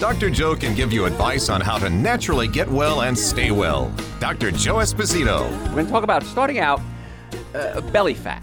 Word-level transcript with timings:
Dr. 0.00 0.30
Joe 0.30 0.56
can 0.56 0.74
give 0.74 0.94
you 0.94 1.04
advice 1.04 1.50
on 1.50 1.60
how 1.60 1.76
to 1.76 1.90
naturally 1.90 2.48
get 2.48 2.66
well 2.66 3.02
and 3.02 3.16
stay 3.16 3.50
well. 3.50 3.92
Dr. 4.18 4.50
Joe 4.50 4.76
Esposito. 4.76 5.50
We're 5.68 5.72
going 5.72 5.84
to 5.84 5.92
talk 5.92 6.04
about 6.04 6.22
starting 6.22 6.58
out 6.58 6.80
uh, 7.54 7.82
belly 7.82 8.14
fat. 8.14 8.42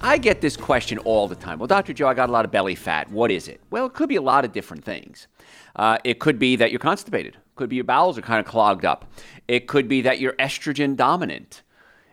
I 0.00 0.16
get 0.16 0.40
this 0.40 0.56
question 0.56 0.96
all 0.96 1.28
the 1.28 1.34
time. 1.34 1.58
Well, 1.58 1.66
Dr. 1.66 1.92
Joe, 1.92 2.08
I 2.08 2.14
got 2.14 2.30
a 2.30 2.32
lot 2.32 2.46
of 2.46 2.50
belly 2.50 2.74
fat. 2.74 3.10
What 3.10 3.30
is 3.30 3.48
it? 3.48 3.60
Well, 3.68 3.84
it 3.84 3.92
could 3.92 4.08
be 4.08 4.16
a 4.16 4.22
lot 4.22 4.46
of 4.46 4.52
different 4.52 4.82
things. 4.82 5.26
Uh, 5.76 5.98
it 6.04 6.20
could 6.20 6.38
be 6.38 6.56
that 6.56 6.70
you're 6.70 6.80
constipated. 6.80 7.34
It 7.34 7.40
could 7.54 7.68
be 7.68 7.76
your 7.76 7.84
bowels 7.84 8.16
are 8.16 8.22
kind 8.22 8.40
of 8.40 8.46
clogged 8.50 8.86
up. 8.86 9.12
It 9.46 9.66
could 9.66 9.88
be 9.88 10.00
that 10.00 10.20
you're 10.20 10.32
estrogen 10.32 10.96
dominant. 10.96 11.64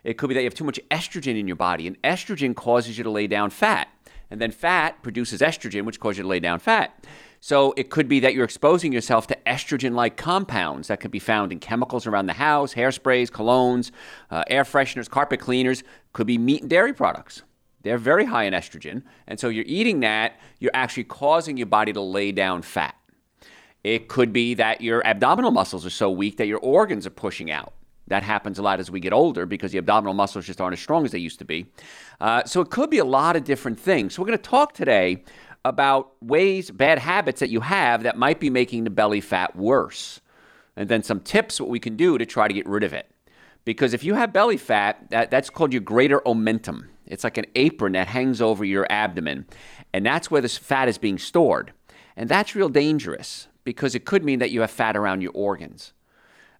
It 0.04 0.18
could 0.18 0.28
be 0.28 0.34
that 0.34 0.42
you 0.42 0.46
have 0.46 0.54
too 0.54 0.64
much 0.64 0.78
estrogen 0.90 1.40
in 1.40 1.46
your 1.46 1.56
body, 1.56 1.86
and 1.86 2.00
estrogen 2.02 2.54
causes 2.54 2.98
you 2.98 3.04
to 3.04 3.10
lay 3.10 3.26
down 3.26 3.48
fat. 3.48 3.88
And 4.30 4.38
then 4.38 4.50
fat 4.50 5.02
produces 5.02 5.40
estrogen, 5.40 5.86
which 5.86 5.98
causes 5.98 6.18
you 6.18 6.24
to 6.24 6.28
lay 6.28 6.40
down 6.40 6.58
fat. 6.58 7.06
So 7.44 7.74
it 7.76 7.90
could 7.90 8.06
be 8.06 8.20
that 8.20 8.34
you're 8.34 8.44
exposing 8.44 8.92
yourself 8.92 9.26
to 9.26 9.36
estrogen 9.48 9.94
like 9.94 10.16
compounds 10.16 10.86
that 10.86 11.00
could 11.00 11.10
be 11.10 11.18
found 11.18 11.50
in 11.50 11.58
chemicals 11.58 12.06
around 12.06 12.26
the 12.26 12.34
house, 12.34 12.72
hairsprays, 12.72 13.30
colognes, 13.32 13.90
uh, 14.30 14.44
air 14.46 14.62
fresheners, 14.62 15.10
carpet 15.10 15.40
cleaners, 15.40 15.82
could 16.12 16.28
be 16.28 16.38
meat 16.38 16.60
and 16.60 16.70
dairy 16.70 16.92
products. 16.92 17.42
They're 17.82 17.98
very 17.98 18.26
high 18.26 18.44
in 18.44 18.54
estrogen. 18.54 19.02
And 19.26 19.40
so 19.40 19.48
you're 19.48 19.64
eating 19.66 19.98
that, 20.00 20.38
you're 20.60 20.70
actually 20.72 21.02
causing 21.02 21.56
your 21.56 21.66
body 21.66 21.92
to 21.92 22.00
lay 22.00 22.30
down 22.30 22.62
fat. 22.62 22.94
It 23.82 24.06
could 24.06 24.32
be 24.32 24.54
that 24.54 24.80
your 24.80 25.04
abdominal 25.04 25.50
muscles 25.50 25.84
are 25.84 25.90
so 25.90 26.12
weak 26.12 26.36
that 26.36 26.46
your 26.46 26.60
organs 26.60 27.08
are 27.08 27.10
pushing 27.10 27.50
out. 27.50 27.72
That 28.06 28.22
happens 28.22 28.60
a 28.60 28.62
lot 28.62 28.78
as 28.78 28.88
we 28.88 29.00
get 29.00 29.12
older 29.12 29.46
because 29.46 29.72
the 29.72 29.78
abdominal 29.78 30.14
muscles 30.14 30.46
just 30.46 30.60
aren't 30.60 30.74
as 30.74 30.80
strong 30.80 31.04
as 31.04 31.10
they 31.10 31.18
used 31.18 31.40
to 31.40 31.44
be. 31.44 31.66
Uh, 32.20 32.44
so 32.44 32.60
it 32.60 32.70
could 32.70 32.88
be 32.88 32.98
a 32.98 33.04
lot 33.04 33.34
of 33.34 33.42
different 33.42 33.80
things. 33.80 34.14
So 34.14 34.22
we're 34.22 34.26
going 34.26 34.38
to 34.38 34.44
talk 34.44 34.74
today 34.74 35.24
about 35.64 36.12
ways, 36.20 36.70
bad 36.70 36.98
habits 36.98 37.40
that 37.40 37.50
you 37.50 37.60
have 37.60 38.02
that 38.02 38.18
might 38.18 38.40
be 38.40 38.50
making 38.50 38.84
the 38.84 38.90
belly 38.90 39.20
fat 39.20 39.54
worse. 39.56 40.20
And 40.76 40.88
then 40.88 41.02
some 41.02 41.20
tips 41.20 41.60
what 41.60 41.68
we 41.68 41.78
can 41.78 41.96
do 41.96 42.18
to 42.18 42.26
try 42.26 42.48
to 42.48 42.54
get 42.54 42.66
rid 42.66 42.82
of 42.82 42.92
it. 42.92 43.08
Because 43.64 43.94
if 43.94 44.02
you 44.02 44.14
have 44.14 44.32
belly 44.32 44.56
fat, 44.56 45.10
that, 45.10 45.30
that's 45.30 45.50
called 45.50 45.72
your 45.72 45.82
greater 45.82 46.20
omentum. 46.20 46.86
It's 47.06 47.24
like 47.24 47.38
an 47.38 47.46
apron 47.54 47.92
that 47.92 48.08
hangs 48.08 48.40
over 48.40 48.64
your 48.64 48.86
abdomen. 48.90 49.46
And 49.92 50.04
that's 50.04 50.30
where 50.30 50.40
this 50.40 50.58
fat 50.58 50.88
is 50.88 50.98
being 50.98 51.18
stored. 51.18 51.72
And 52.16 52.28
that's 52.28 52.56
real 52.56 52.68
dangerous 52.68 53.48
because 53.64 53.94
it 53.94 54.04
could 54.04 54.24
mean 54.24 54.40
that 54.40 54.50
you 54.50 54.62
have 54.62 54.70
fat 54.70 54.96
around 54.96 55.20
your 55.20 55.32
organs. 55.34 55.92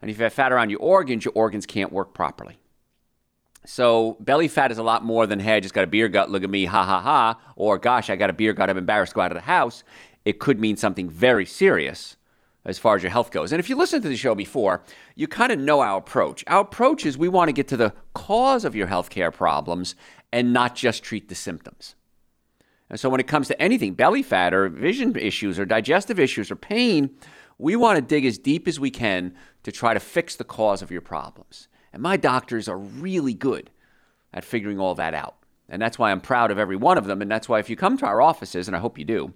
And 0.00 0.10
if 0.10 0.18
you 0.18 0.24
have 0.24 0.32
fat 0.32 0.52
around 0.52 0.70
your 0.70 0.80
organs, 0.80 1.24
your 1.24 1.32
organs 1.34 1.66
can't 1.66 1.92
work 1.92 2.14
properly. 2.14 2.58
So 3.64 4.16
belly 4.18 4.48
fat 4.48 4.72
is 4.72 4.78
a 4.78 4.82
lot 4.82 5.04
more 5.04 5.26
than 5.26 5.38
hey, 5.38 5.56
I 5.56 5.60
just 5.60 5.74
got 5.74 5.84
a 5.84 5.88
beer 5.88 6.08
gut, 6.08 6.30
look 6.30 6.42
at 6.42 6.50
me, 6.50 6.64
ha 6.64 6.84
ha 6.84 7.00
ha, 7.00 7.40
or 7.56 7.78
gosh, 7.78 8.10
I 8.10 8.16
got 8.16 8.30
a 8.30 8.32
beer 8.32 8.52
gut, 8.52 8.68
I'm 8.68 8.78
embarrassed 8.78 9.14
go 9.14 9.20
out 9.20 9.30
of 9.30 9.36
the 9.36 9.42
house. 9.42 9.84
It 10.24 10.38
could 10.40 10.60
mean 10.60 10.76
something 10.76 11.08
very 11.08 11.46
serious 11.46 12.16
as 12.64 12.78
far 12.78 12.96
as 12.96 13.02
your 13.02 13.10
health 13.10 13.30
goes. 13.30 13.52
And 13.52 13.60
if 13.60 13.68
you 13.68 13.76
listened 13.76 14.02
to 14.04 14.08
the 14.08 14.16
show 14.16 14.34
before, 14.34 14.82
you 15.16 15.26
kind 15.26 15.52
of 15.52 15.58
know 15.58 15.80
our 15.80 15.98
approach. 15.98 16.44
Our 16.46 16.60
approach 16.60 17.04
is 17.04 17.18
we 17.18 17.28
want 17.28 17.48
to 17.48 17.52
get 17.52 17.68
to 17.68 17.76
the 17.76 17.92
cause 18.14 18.64
of 18.64 18.74
your 18.74 18.86
healthcare 18.86 19.32
problems 19.32 19.94
and 20.32 20.52
not 20.52 20.74
just 20.74 21.02
treat 21.02 21.28
the 21.28 21.34
symptoms. 21.34 21.94
And 22.88 23.00
so 23.00 23.08
when 23.08 23.20
it 23.20 23.26
comes 23.26 23.48
to 23.48 23.60
anything, 23.60 23.94
belly 23.94 24.22
fat 24.22 24.52
or 24.52 24.68
vision 24.68 25.16
issues 25.16 25.58
or 25.58 25.64
digestive 25.64 26.20
issues 26.20 26.50
or 26.50 26.56
pain, 26.56 27.10
we 27.58 27.74
want 27.74 27.96
to 27.96 28.02
dig 28.02 28.24
as 28.24 28.38
deep 28.38 28.68
as 28.68 28.78
we 28.78 28.90
can 28.90 29.34
to 29.62 29.72
try 29.72 29.94
to 29.94 30.00
fix 30.00 30.36
the 30.36 30.44
cause 30.44 30.82
of 30.82 30.90
your 30.90 31.00
problems. 31.00 31.68
And 31.92 32.02
my 32.02 32.16
doctors 32.16 32.68
are 32.68 32.78
really 32.78 33.34
good 33.34 33.70
at 34.32 34.44
figuring 34.44 34.78
all 34.80 34.94
that 34.94 35.14
out. 35.14 35.36
And 35.68 35.80
that's 35.80 35.98
why 35.98 36.10
I'm 36.10 36.20
proud 36.20 36.50
of 36.50 36.58
every 36.58 36.76
one 36.76 36.98
of 36.98 37.06
them. 37.06 37.22
And 37.22 37.30
that's 37.30 37.48
why 37.48 37.58
if 37.58 37.70
you 37.70 37.76
come 37.76 37.96
to 37.98 38.06
our 38.06 38.20
offices, 38.20 38.66
and 38.66 38.76
I 38.76 38.80
hope 38.80 38.98
you 38.98 39.04
do, 39.04 39.32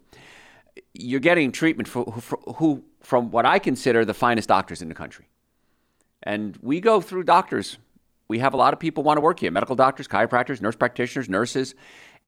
you're 0.92 1.20
getting 1.20 1.52
treatment 1.52 1.88
for, 1.88 2.04
for 2.20 2.38
who, 2.56 2.84
from 3.00 3.30
what 3.30 3.46
I 3.46 3.58
consider 3.58 4.04
the 4.04 4.14
finest 4.14 4.48
doctors 4.48 4.82
in 4.82 4.88
the 4.88 4.94
country. 4.94 5.28
And 6.22 6.58
we 6.60 6.80
go 6.80 7.00
through 7.00 7.24
doctors. 7.24 7.78
We 8.28 8.40
have 8.40 8.54
a 8.54 8.56
lot 8.56 8.72
of 8.72 8.80
people 8.80 9.04
want 9.04 9.16
to 9.16 9.20
work 9.20 9.40
here 9.40 9.50
medical 9.50 9.76
doctors, 9.76 10.08
chiropractors, 10.08 10.60
nurse 10.60 10.76
practitioners, 10.76 11.28
nurses, 11.28 11.74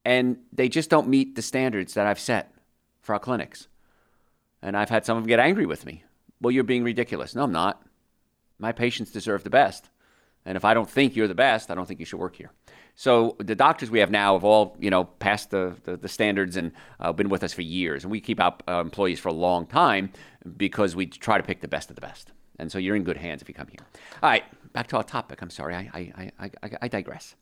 and 0.05 0.39
they 0.53 0.69
just 0.69 0.91
don't 0.91 1.09
meet 1.09 1.35
the 1.35 1.43
standards 1.43 1.95
that 1.95 2.07
I've 2.07 2.21
set 2.21 2.55
for 3.03 3.15
our 3.15 3.19
clinics. 3.19 3.69
And 4.63 4.77
I've 4.77 4.91
had 4.91 5.05
some 5.05 5.17
of 5.17 5.25
them 5.25 5.29
get 5.29 5.41
angry 5.41 5.67
with 5.67 5.85
me. 5.85 6.05
Well, 6.41 6.51
you're 6.51 6.65
being 6.65 6.85
ridiculous. 6.85 7.35
No, 7.35 7.43
I'm 7.43 7.53
not. 7.53 7.83
My 8.59 8.73
patients 8.73 9.11
deserve 9.11 9.45
the 9.45 9.51
best. 9.51 9.91
And 10.49 10.57
if 10.57 10.65
I 10.65 10.73
don't 10.73 10.89
think 10.89 11.15
you're 11.15 11.29
the 11.29 11.35
best, 11.35 11.71
I 11.71 11.75
don't 11.75 11.87
think 11.87 12.01
you 12.01 12.07
should 12.07 12.19
work 12.19 12.35
here. 12.35 12.51
So 12.95 13.37
the 13.39 13.55
doctors 13.55 13.91
we 13.91 13.99
have 13.99 14.11
now 14.11 14.33
have 14.33 14.45
all, 14.45 14.79
you 14.81 14.89
know, 14.89 15.05
passed 15.05 15.51
the, 15.51 15.77
the, 15.85 15.99
the 15.99 16.09
standards 16.09 16.57
and 16.57 16.73
uh, 17.01 17.13
been 17.13 17.29
with 17.29 17.45
us 17.45 17.53
for 17.53 17.61
years. 17.61 18.03
And 18.03 18.11
we 18.11 18.19
keep 18.19 18.41
our 18.41 18.57
uh, 18.67 18.81
employees 18.81 19.21
for 19.21 19.29
a 19.29 19.35
long 19.35 19.67
time 19.67 20.11
because 20.57 20.97
we 20.97 21.05
try 21.05 21.37
to 21.37 21.43
pick 21.43 21.61
the 21.61 21.69
best 21.69 21.91
of 21.91 21.97
the 21.97 22.01
best. 22.01 22.33
And 22.59 22.73
so 22.73 22.79
you're 22.79 22.97
in 22.97 23.05
good 23.05 23.19
hands 23.19 23.43
if 23.43 23.49
you 23.49 23.55
come 23.55 23.69
here. 23.69 23.87
All 24.23 24.31
right, 24.31 24.43
back 24.73 24.87
to 24.89 24.97
our 24.97 25.05
topic. 25.05 25.43
I'm 25.43 25.51
sorry, 25.51 25.75
I, 25.75 25.91
I, 25.93 26.33
I, 26.41 26.51
I, 26.63 26.71
I 26.81 26.89
digress. 26.89 27.37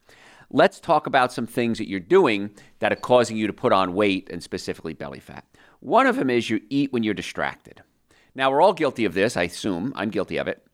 Let's 0.51 0.81
talk 0.81 1.07
about 1.07 1.33
some 1.33 1.47
things 1.47 1.79
that 1.79 1.89
you're 1.89 2.01
doing 2.01 2.51
that 2.81 2.93
are 2.93 2.97
causing 2.97 3.37
you 3.37 3.47
to 3.47 3.53
put 3.53 3.73
on 3.73 3.95
weight 3.95 4.29
and 4.33 4.43
specifically 4.43 4.95
belly 4.95 5.21
fat. 5.21 5.45
One 5.79 6.09
of 6.09 6.17
them 6.17 6.29
is 6.29 6.51
you 6.51 6.61
eat 6.71 6.93
when 6.93 7.05
you're 7.05 7.15
distracted. 7.15 7.85
Now, 8.35 8.51
we're 8.51 8.61
all 8.61 8.73
guilty 8.73 9.05
of 9.05 9.15
this, 9.15 9.37
I 9.37 9.45
assume. 9.45 9.93
I'm 9.95 10.11
guilty 10.11 10.39
of 10.39 10.49
it. 10.49 10.67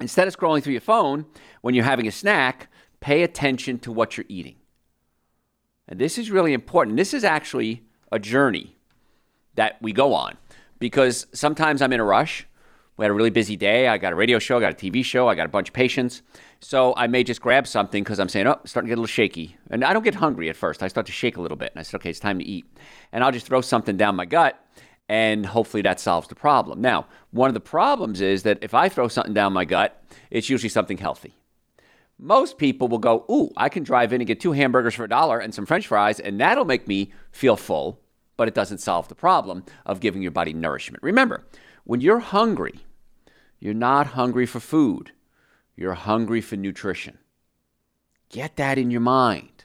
Instead 0.00 0.28
of 0.28 0.36
scrolling 0.36 0.62
through 0.62 0.72
your 0.72 0.80
phone 0.80 1.24
when 1.62 1.74
you're 1.74 1.84
having 1.84 2.06
a 2.06 2.12
snack, 2.12 2.68
pay 3.00 3.22
attention 3.22 3.78
to 3.80 3.92
what 3.92 4.16
you're 4.16 4.26
eating. 4.28 4.56
And 5.88 5.98
this 5.98 6.18
is 6.18 6.30
really 6.30 6.52
important. 6.52 6.96
This 6.96 7.14
is 7.14 7.24
actually 7.24 7.82
a 8.12 8.18
journey 8.18 8.76
that 9.54 9.80
we 9.80 9.92
go 9.92 10.12
on 10.12 10.36
because 10.78 11.26
sometimes 11.32 11.80
I'm 11.80 11.92
in 11.92 12.00
a 12.00 12.04
rush. 12.04 12.46
We 12.96 13.04
had 13.04 13.10
a 13.10 13.14
really 13.14 13.30
busy 13.30 13.56
day. 13.56 13.88
I 13.88 13.98
got 13.98 14.12
a 14.12 14.16
radio 14.16 14.38
show, 14.38 14.56
I 14.56 14.60
got 14.60 14.72
a 14.72 14.76
TV 14.76 15.04
show, 15.04 15.28
I 15.28 15.34
got 15.34 15.44
a 15.46 15.50
bunch 15.50 15.68
of 15.68 15.74
patients. 15.74 16.22
So 16.60 16.94
I 16.96 17.06
may 17.06 17.24
just 17.24 17.42
grab 17.42 17.66
something 17.66 18.02
because 18.02 18.18
I'm 18.18 18.28
saying, 18.28 18.46
oh, 18.46 18.58
starting 18.64 18.88
to 18.88 18.90
get 18.90 18.98
a 18.98 19.02
little 19.02 19.06
shaky. 19.06 19.56
And 19.70 19.84
I 19.84 19.92
don't 19.92 20.02
get 20.02 20.14
hungry 20.14 20.48
at 20.48 20.56
first. 20.56 20.82
I 20.82 20.88
start 20.88 21.06
to 21.06 21.12
shake 21.12 21.36
a 21.36 21.42
little 21.42 21.58
bit. 21.58 21.72
And 21.72 21.80
I 21.80 21.82
said, 21.82 21.98
okay, 21.98 22.10
it's 22.10 22.20
time 22.20 22.38
to 22.38 22.44
eat. 22.44 22.64
And 23.12 23.22
I'll 23.22 23.32
just 23.32 23.46
throw 23.46 23.60
something 23.60 23.96
down 23.96 24.16
my 24.16 24.24
gut 24.24 24.58
and 25.08 25.46
hopefully 25.46 25.82
that 25.82 26.00
solves 26.00 26.28
the 26.28 26.34
problem. 26.34 26.80
Now, 26.80 27.06
one 27.30 27.48
of 27.48 27.54
the 27.54 27.60
problems 27.60 28.20
is 28.20 28.42
that 28.42 28.58
if 28.62 28.74
I 28.74 28.88
throw 28.88 29.08
something 29.08 29.34
down 29.34 29.52
my 29.52 29.64
gut, 29.64 30.02
it's 30.30 30.50
usually 30.50 30.68
something 30.68 30.98
healthy. 30.98 31.34
Most 32.18 32.58
people 32.58 32.88
will 32.88 32.98
go, 32.98 33.24
Ooh, 33.30 33.52
I 33.56 33.68
can 33.68 33.82
drive 33.82 34.12
in 34.12 34.20
and 34.20 34.26
get 34.26 34.40
two 34.40 34.52
hamburgers 34.52 34.94
for 34.94 35.04
a 35.04 35.08
dollar 35.08 35.38
and 35.38 35.54
some 35.54 35.66
french 35.66 35.86
fries, 35.86 36.18
and 36.18 36.40
that'll 36.40 36.64
make 36.64 36.88
me 36.88 37.12
feel 37.30 37.56
full, 37.56 38.00
but 38.36 38.48
it 38.48 38.54
doesn't 38.54 38.78
solve 38.78 39.08
the 39.08 39.14
problem 39.14 39.64
of 39.84 40.00
giving 40.00 40.22
your 40.22 40.30
body 40.30 40.52
nourishment. 40.52 41.02
Remember, 41.02 41.46
when 41.84 42.00
you're 42.00 42.20
hungry, 42.20 42.80
you're 43.60 43.74
not 43.74 44.08
hungry 44.08 44.46
for 44.46 44.60
food, 44.60 45.12
you're 45.76 45.94
hungry 45.94 46.40
for 46.40 46.56
nutrition. 46.56 47.18
Get 48.30 48.56
that 48.56 48.78
in 48.78 48.90
your 48.90 49.00
mind. 49.00 49.64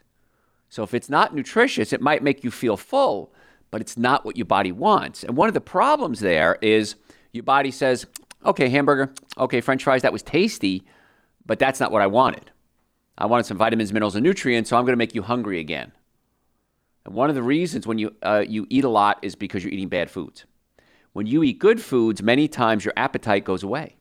So 0.70 0.84
if 0.84 0.94
it's 0.94 1.10
not 1.10 1.34
nutritious, 1.34 1.92
it 1.92 2.02
might 2.02 2.24
make 2.24 2.44
you 2.44 2.52
feel 2.52 2.78
full, 2.78 3.34
but 3.72 3.82
it's 3.82 3.98
not 3.98 4.26
what 4.26 4.38
your 4.38 4.46
body 4.46 4.72
wants. 4.72 5.24
And 5.24 5.36
one 5.36 5.48
of 5.48 5.54
the 5.54 5.62
problems 5.62 6.20
there 6.20 6.58
is 6.62 6.96
your 7.32 7.44
body 7.44 7.72
says, 7.72 8.06
okay, 8.46 8.70
hamburger, 8.70 9.14
okay, 9.38 9.62
french 9.62 9.84
fries, 9.84 10.02
that 10.02 10.14
was 10.14 10.22
tasty, 10.22 10.84
but 11.46 11.58
that's 11.58 11.80
not 11.80 11.92
what 11.92 12.02
I 12.02 12.08
wanted. 12.08 12.52
I 13.18 13.26
wanted 13.26 13.46
some 13.46 13.58
vitamins, 13.58 13.94
minerals, 13.94 14.16
and 14.16 14.24
nutrients, 14.24 14.70
so 14.70 14.78
I'm 14.78 14.84
going 14.84 14.94
to 14.94 14.98
make 14.98 15.16
you 15.16 15.22
hungry 15.22 15.60
again. 15.60 15.92
And 17.06 17.16
one 17.16 17.30
of 17.30 17.36
the 17.36 17.44
reasons 17.44 17.88
when 17.88 17.98
you, 17.98 18.16
uh, 18.22 18.44
you 18.48 18.68
eat 18.70 18.84
a 18.84 18.90
lot 18.90 19.20
is 19.22 19.36
because 19.36 19.64
you're 19.64 19.74
eating 19.74 19.90
bad 19.90 20.12
foods. 20.12 20.46
When 21.14 21.26
you 21.26 21.44
eat 21.44 21.60
good 21.60 21.82
foods, 21.82 22.22
many 22.22 22.48
times 22.48 22.86
your 22.86 22.94
appetite 22.96 23.44
goes 23.44 23.64
away. 23.64 23.96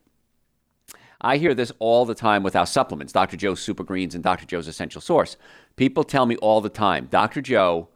I 1.19 1.37
hear 1.37 1.53
this 1.53 1.71
all 1.79 2.05
the 2.05 2.15
time 2.15 2.41
with 2.41 2.55
our 2.55 2.65
supplements, 2.65 3.13
Dr. 3.13 3.37
Joe's 3.37 3.61
Super 3.61 3.83
Greens 3.83 4.15
and 4.15 4.23
Dr. 4.23 4.45
Joe's 4.45 4.67
Essential 4.67 5.01
Source. 5.01 5.37
People 5.75 6.03
tell 6.03 6.25
me 6.25 6.35
all 6.37 6.61
the 6.61 6.69
time, 6.69 7.07
Dr. 7.11 7.41
Joe, 7.41 7.89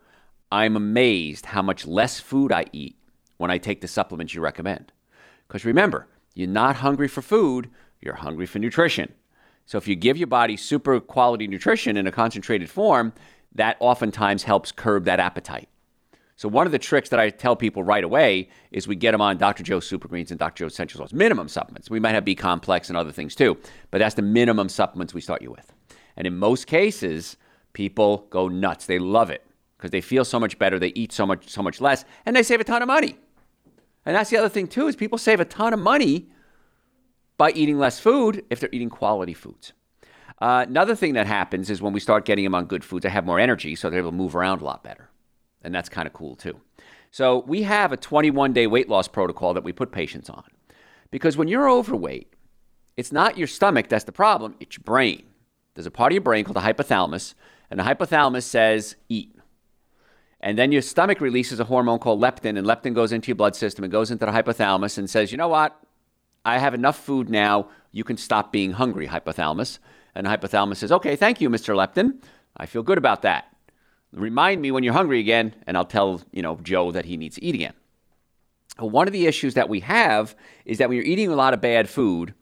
I'm 0.51 0.75
amazed 0.75 1.47
how 1.47 1.61
much 1.61 1.87
less 1.87 2.19
food 2.19 2.51
I 2.51 2.65
eat 2.71 2.95
when 3.37 3.51
I 3.51 3.57
take 3.57 3.81
the 3.81 3.87
supplements 3.87 4.33
you 4.33 4.41
recommend. 4.41 4.91
Because 5.47 5.65
remember, 5.65 6.07
you're 6.33 6.47
not 6.47 6.77
hungry 6.77 7.07
for 7.07 7.21
food, 7.21 7.69
you're 8.01 8.15
hungry 8.15 8.45
for 8.45 8.59
nutrition. 8.59 9.11
So 9.65 9.77
if 9.77 9.87
you 9.87 9.95
give 9.95 10.17
your 10.17 10.27
body 10.27 10.57
super 10.57 10.99
quality 10.99 11.47
nutrition 11.47 11.97
in 11.97 12.07
a 12.07 12.11
concentrated 12.11 12.69
form, 12.69 13.13
that 13.53 13.77
oftentimes 13.79 14.43
helps 14.43 14.71
curb 14.71 15.05
that 15.05 15.19
appetite. 15.19 15.69
So 16.37 16.49
one 16.49 16.65
of 16.65 16.73
the 16.73 16.79
tricks 16.79 17.09
that 17.09 17.19
I 17.19 17.29
tell 17.29 17.55
people 17.55 17.81
right 17.81 18.03
away 18.03 18.49
is 18.71 18.87
we 18.87 18.97
get 18.97 19.13
them 19.13 19.21
on 19.21 19.37
Dr. 19.37 19.63
Joe's 19.63 19.87
Super 19.87 20.09
Greens 20.09 20.31
and 20.31 20.39
Dr. 20.39 20.65
Joe's 20.65 20.73
Essential 20.73 21.01
Oils, 21.01 21.13
minimum 21.13 21.47
supplements. 21.47 21.89
We 21.89 22.01
might 22.01 22.13
have 22.13 22.25
B 22.25 22.35
complex 22.35 22.89
and 22.89 22.97
other 22.97 23.13
things 23.13 23.35
too, 23.35 23.57
but 23.89 23.99
that's 23.99 24.15
the 24.15 24.21
minimum 24.21 24.67
supplements 24.67 25.13
we 25.13 25.21
start 25.21 25.41
you 25.41 25.49
with. 25.49 25.71
And 26.17 26.27
in 26.27 26.37
most 26.37 26.67
cases, 26.67 27.37
people 27.71 28.27
go 28.29 28.49
nuts. 28.49 28.85
They 28.85 28.99
love 28.99 29.29
it 29.29 29.45
because 29.77 29.91
they 29.91 30.01
feel 30.01 30.25
so 30.25 30.39
much 30.39 30.57
better, 30.57 30.79
they 30.79 30.93
eat 30.95 31.11
so 31.11 31.25
much 31.25 31.49
so 31.49 31.61
much 31.61 31.81
less, 31.81 32.05
and 32.25 32.35
they 32.35 32.43
save 32.43 32.59
a 32.59 32.63
ton 32.63 32.81
of 32.81 32.87
money. 32.87 33.17
And 34.05 34.15
that's 34.15 34.29
the 34.29 34.37
other 34.37 34.49
thing 34.49 34.67
too 34.67 34.87
is 34.87 34.95
people 34.95 35.17
save 35.17 35.39
a 35.39 35.45
ton 35.45 35.73
of 35.73 35.79
money 35.79 36.29
by 37.37 37.51
eating 37.51 37.77
less 37.77 37.99
food 37.99 38.45
if 38.49 38.59
they're 38.59 38.69
eating 38.71 38.89
quality 38.89 39.33
foods. 39.33 39.73
Uh, 40.39 40.65
another 40.67 40.95
thing 40.95 41.13
that 41.13 41.27
happens 41.27 41.69
is 41.69 41.81
when 41.81 41.93
we 41.93 41.99
start 41.99 42.25
getting 42.25 42.43
them 42.43 42.55
on 42.55 42.65
good 42.65 42.83
foods, 42.83 43.03
they 43.03 43.09
have 43.09 43.25
more 43.25 43.39
energy, 43.39 43.75
so 43.75 43.89
they're 43.89 43.99
able 43.99 44.11
to 44.11 44.15
move 44.15 44.35
around 44.35 44.61
a 44.61 44.65
lot 44.65 44.83
better. 44.83 45.09
And 45.63 45.73
that's 45.73 45.89
kind 45.89 46.07
of 46.07 46.13
cool 46.13 46.35
too. 46.35 46.59
So 47.11 47.39
we 47.47 47.63
have 47.63 47.91
a 47.91 47.97
21 47.97 48.53
day 48.53 48.67
weight 48.67 48.89
loss 48.89 49.07
protocol 49.07 49.53
that 49.53 49.63
we 49.63 49.71
put 49.71 49.91
patients 49.91 50.29
on. 50.29 50.43
Because 51.11 51.37
when 51.37 51.47
you're 51.47 51.69
overweight, 51.69 52.33
it's 52.97 53.11
not 53.11 53.37
your 53.37 53.47
stomach 53.47 53.87
that's 53.87 54.03
the 54.03 54.11
problem, 54.11 54.55
it's 54.59 54.77
your 54.77 54.83
brain. 54.83 55.23
There's 55.73 55.85
a 55.85 55.91
part 55.91 56.11
of 56.11 56.15
your 56.15 56.21
brain 56.21 56.45
called 56.45 56.55
the 56.55 56.61
hypothalamus, 56.61 57.33
and 57.69 57.79
the 57.79 57.83
hypothalamus 57.83 58.43
says 58.43 58.95
eat. 59.09 59.34
And 60.45 60.59
then 60.59 60.71
your 60.71 60.83
stomach 60.83 61.21
releases 61.21 61.59
a 61.59 61.63
hormone 61.63 61.97
called 61.97 62.21
leptin, 62.21 62.55
and 62.55 62.67
leptin 62.67 62.93
goes 62.93 63.11
into 63.11 63.29
your 63.29 63.35
blood 63.35 63.55
system 63.55 63.83
and 63.83 63.91
goes 63.91 64.11
into 64.11 64.27
the 64.27 64.31
hypothalamus 64.31 64.99
and 64.99 65.09
says, 65.09 65.31
you 65.31 65.39
know 65.39 65.47
what? 65.47 65.75
I 66.45 66.59
have 66.59 66.75
enough 66.75 66.99
food 66.99 67.31
now. 67.31 67.69
You 67.91 68.03
can 68.03 68.15
stop 68.15 68.51
being 68.51 68.73
hungry, 68.73 69.07
hypothalamus. 69.07 69.79
And 70.13 70.27
hypothalamus 70.27 70.77
says, 70.77 70.91
okay, 70.91 71.15
thank 71.15 71.41
you, 71.41 71.49
Mr. 71.49 71.75
Leptin. 71.75 72.19
I 72.55 72.67
feel 72.67 72.83
good 72.83 72.99
about 72.99 73.23
that. 73.23 73.55
Remind 74.13 74.61
me 74.61 74.69
when 74.69 74.83
you're 74.83 74.93
hungry 74.93 75.19
again, 75.19 75.55
and 75.65 75.75
I'll 75.75 75.83
tell 75.83 76.21
you 76.31 76.43
know 76.43 76.59
Joe 76.61 76.91
that 76.91 77.05
he 77.05 77.17
needs 77.17 77.37
to 77.37 77.43
eat 77.43 77.55
again. 77.55 77.73
One 78.77 79.07
of 79.07 79.13
the 79.13 79.25
issues 79.25 79.55
that 79.55 79.67
we 79.67 79.79
have 79.79 80.35
is 80.63 80.77
that 80.77 80.89
when 80.89 80.97
you're 80.97 81.07
eating 81.07 81.31
a 81.31 81.35
lot 81.35 81.55
of 81.55 81.59
bad 81.59 81.89
food, 81.89 82.35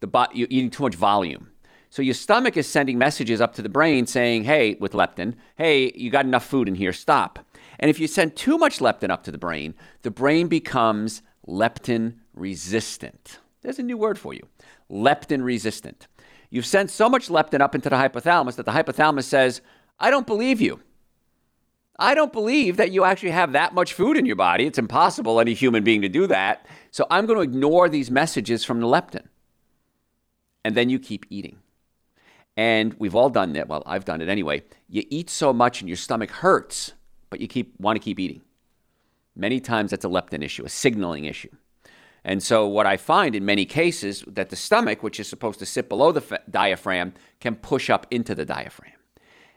the 0.00 0.06
bo- 0.06 0.32
you're 0.32 0.48
eating 0.50 0.70
too 0.70 0.82
much 0.82 0.94
volume. 0.94 1.50
So 1.90 2.00
your 2.00 2.14
stomach 2.14 2.56
is 2.56 2.66
sending 2.66 2.96
messages 2.96 3.40
up 3.40 3.54
to 3.56 3.62
the 3.62 3.68
brain 3.68 4.06
saying, 4.06 4.44
"Hey, 4.44 4.76
with 4.80 4.92
leptin, 4.92 5.34
hey, 5.56 5.92
you 5.94 6.10
got 6.10 6.24
enough 6.24 6.46
food 6.46 6.66
in 6.66 6.74
here. 6.74 6.94
Stop." 6.94 7.38
And 7.80 7.90
if 7.90 7.98
you 7.98 8.06
send 8.06 8.36
too 8.36 8.58
much 8.58 8.78
leptin 8.78 9.10
up 9.10 9.24
to 9.24 9.32
the 9.32 9.38
brain, 9.38 9.74
the 10.02 10.10
brain 10.10 10.46
becomes 10.46 11.22
leptin 11.48 12.14
resistant. 12.34 13.38
There's 13.62 13.78
a 13.78 13.82
new 13.82 13.96
word 13.96 14.18
for 14.18 14.32
you 14.32 14.46
leptin 14.90 15.42
resistant. 15.42 16.06
You've 16.50 16.66
sent 16.66 16.90
so 16.90 17.08
much 17.08 17.28
leptin 17.28 17.60
up 17.60 17.74
into 17.74 17.88
the 17.88 17.96
hypothalamus 17.96 18.56
that 18.56 18.66
the 18.66 18.72
hypothalamus 18.72 19.24
says, 19.24 19.60
I 19.98 20.10
don't 20.10 20.26
believe 20.26 20.60
you. 20.60 20.80
I 21.98 22.14
don't 22.14 22.32
believe 22.32 22.76
that 22.78 22.92
you 22.92 23.04
actually 23.04 23.30
have 23.30 23.52
that 23.52 23.74
much 23.74 23.92
food 23.92 24.16
in 24.16 24.26
your 24.26 24.36
body. 24.36 24.66
It's 24.66 24.78
impossible 24.78 25.38
any 25.38 25.54
human 25.54 25.84
being 25.84 26.02
to 26.02 26.08
do 26.08 26.26
that. 26.26 26.66
So 26.90 27.06
I'm 27.10 27.26
going 27.26 27.36
to 27.36 27.42
ignore 27.42 27.88
these 27.88 28.10
messages 28.10 28.64
from 28.64 28.80
the 28.80 28.86
leptin. 28.86 29.26
And 30.64 30.74
then 30.74 30.90
you 30.90 30.98
keep 30.98 31.26
eating. 31.30 31.58
And 32.56 32.94
we've 32.98 33.14
all 33.14 33.30
done 33.30 33.52
that. 33.52 33.68
Well, 33.68 33.82
I've 33.86 34.04
done 34.04 34.20
it 34.20 34.28
anyway. 34.28 34.62
You 34.88 35.04
eat 35.08 35.30
so 35.30 35.52
much 35.52 35.80
and 35.80 35.88
your 35.88 35.96
stomach 35.96 36.30
hurts, 36.30 36.94
but 37.30 37.40
you 37.40 37.48
keep 37.48 37.78
want 37.80 37.96
to 37.96 38.00
keep 38.00 38.18
eating. 38.18 38.42
Many 39.34 39.60
times 39.60 39.92
that's 39.92 40.04
a 40.04 40.08
leptin 40.08 40.42
issue, 40.42 40.64
a 40.64 40.68
signaling 40.68 41.24
issue. 41.24 41.50
And 42.24 42.42
so, 42.42 42.66
what 42.66 42.86
I 42.86 42.96
find 42.96 43.34
in 43.34 43.44
many 43.44 43.64
cases 43.64 44.22
that 44.26 44.50
the 44.50 44.56
stomach, 44.56 45.02
which 45.02 45.18
is 45.18 45.28
supposed 45.28 45.58
to 45.60 45.66
sit 45.66 45.88
below 45.88 46.12
the 46.12 46.22
f- 46.30 46.42
diaphragm, 46.50 47.14
can 47.40 47.54
push 47.54 47.88
up 47.88 48.06
into 48.10 48.34
the 48.34 48.44
diaphragm. 48.44 48.92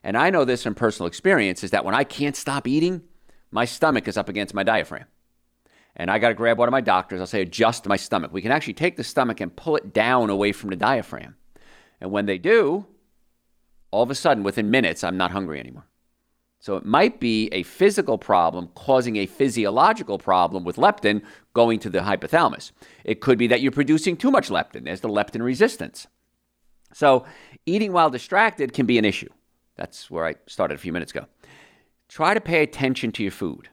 And 0.03 0.17
I 0.17 0.29
know 0.29 0.45
this 0.45 0.63
from 0.63 0.75
personal 0.75 1.07
experience 1.07 1.63
is 1.63 1.71
that 1.71 1.83
when 1.83 1.95
I 1.95 2.03
can't 2.03 2.35
stop 2.35 2.67
eating, 2.67 3.01
my 3.51 3.65
stomach 3.65 4.07
is 4.07 4.17
up 4.17 4.29
against 4.29 4.53
my 4.53 4.63
diaphragm. 4.63 5.05
And 5.95 6.09
I 6.09 6.19
got 6.19 6.29
to 6.29 6.33
grab 6.33 6.57
one 6.57 6.67
of 6.67 6.71
my 6.71 6.81
doctors. 6.81 7.19
I'll 7.19 7.27
say, 7.27 7.41
adjust 7.41 7.85
my 7.85 7.97
stomach. 7.97 8.33
We 8.33 8.41
can 8.41 8.51
actually 8.51 8.73
take 8.73 8.97
the 8.97 9.03
stomach 9.03 9.41
and 9.41 9.55
pull 9.55 9.75
it 9.75 9.93
down 9.93 10.29
away 10.29 10.51
from 10.51 10.69
the 10.69 10.75
diaphragm. 10.75 11.35
And 12.01 12.11
when 12.11 12.25
they 12.25 12.37
do, 12.37 12.87
all 13.91 14.03
of 14.03 14.09
a 14.09 14.15
sudden, 14.15 14.43
within 14.43 14.71
minutes, 14.71 15.03
I'm 15.03 15.17
not 15.17 15.31
hungry 15.31 15.59
anymore. 15.59 15.85
So 16.63 16.77
it 16.77 16.85
might 16.85 17.19
be 17.19 17.49
a 17.51 17.63
physical 17.63 18.17
problem 18.17 18.69
causing 18.73 19.17
a 19.17 19.25
physiological 19.25 20.17
problem 20.17 20.63
with 20.63 20.77
leptin 20.77 21.21
going 21.53 21.77
to 21.79 21.89
the 21.89 21.99
hypothalamus. 21.99 22.71
It 23.03 23.19
could 23.19 23.37
be 23.37 23.47
that 23.47 23.59
you're 23.59 23.73
producing 23.73 24.15
too 24.15 24.31
much 24.31 24.47
leptin. 24.47 24.85
There's 24.85 25.01
the 25.01 25.09
leptin 25.09 25.43
resistance. 25.43 26.07
So 26.93 27.25
eating 27.65 27.91
while 27.91 28.09
distracted 28.09 28.71
can 28.71 28.85
be 28.85 28.97
an 28.97 29.03
issue. 29.03 29.27
That's 29.75 30.09
where 30.09 30.25
I 30.25 30.35
started 30.47 30.75
a 30.75 30.77
few 30.77 30.93
minutes 30.93 31.11
ago. 31.11 31.25
Try 32.07 32.33
to 32.33 32.39
pay 32.39 32.63
attention 32.63 33.11
to 33.11 33.23
your 33.23 33.33
food. 33.33 33.67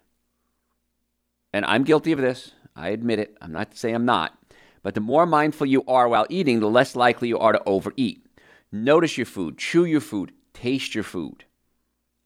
And 1.52 1.64
I'm 1.66 1.84
guilty 1.84 2.10
of 2.10 2.18
this. 2.18 2.54
I 2.74 2.88
admit 2.88 3.20
it. 3.20 3.38
I'm 3.40 3.52
not 3.52 3.76
saying 3.76 3.94
I'm 3.94 4.04
not. 4.04 4.36
But 4.82 4.94
the 4.94 5.00
more 5.00 5.26
mindful 5.26 5.68
you 5.68 5.84
are 5.86 6.08
while 6.08 6.26
eating, 6.28 6.58
the 6.58 6.68
less 6.68 6.96
likely 6.96 7.28
you 7.28 7.38
are 7.38 7.52
to 7.52 7.62
overeat. 7.66 8.26
Notice 8.72 9.16
your 9.16 9.26
food, 9.26 9.58
chew 9.58 9.84
your 9.84 10.00
food, 10.00 10.32
taste 10.54 10.96
your 10.96 11.04
food. 11.04 11.44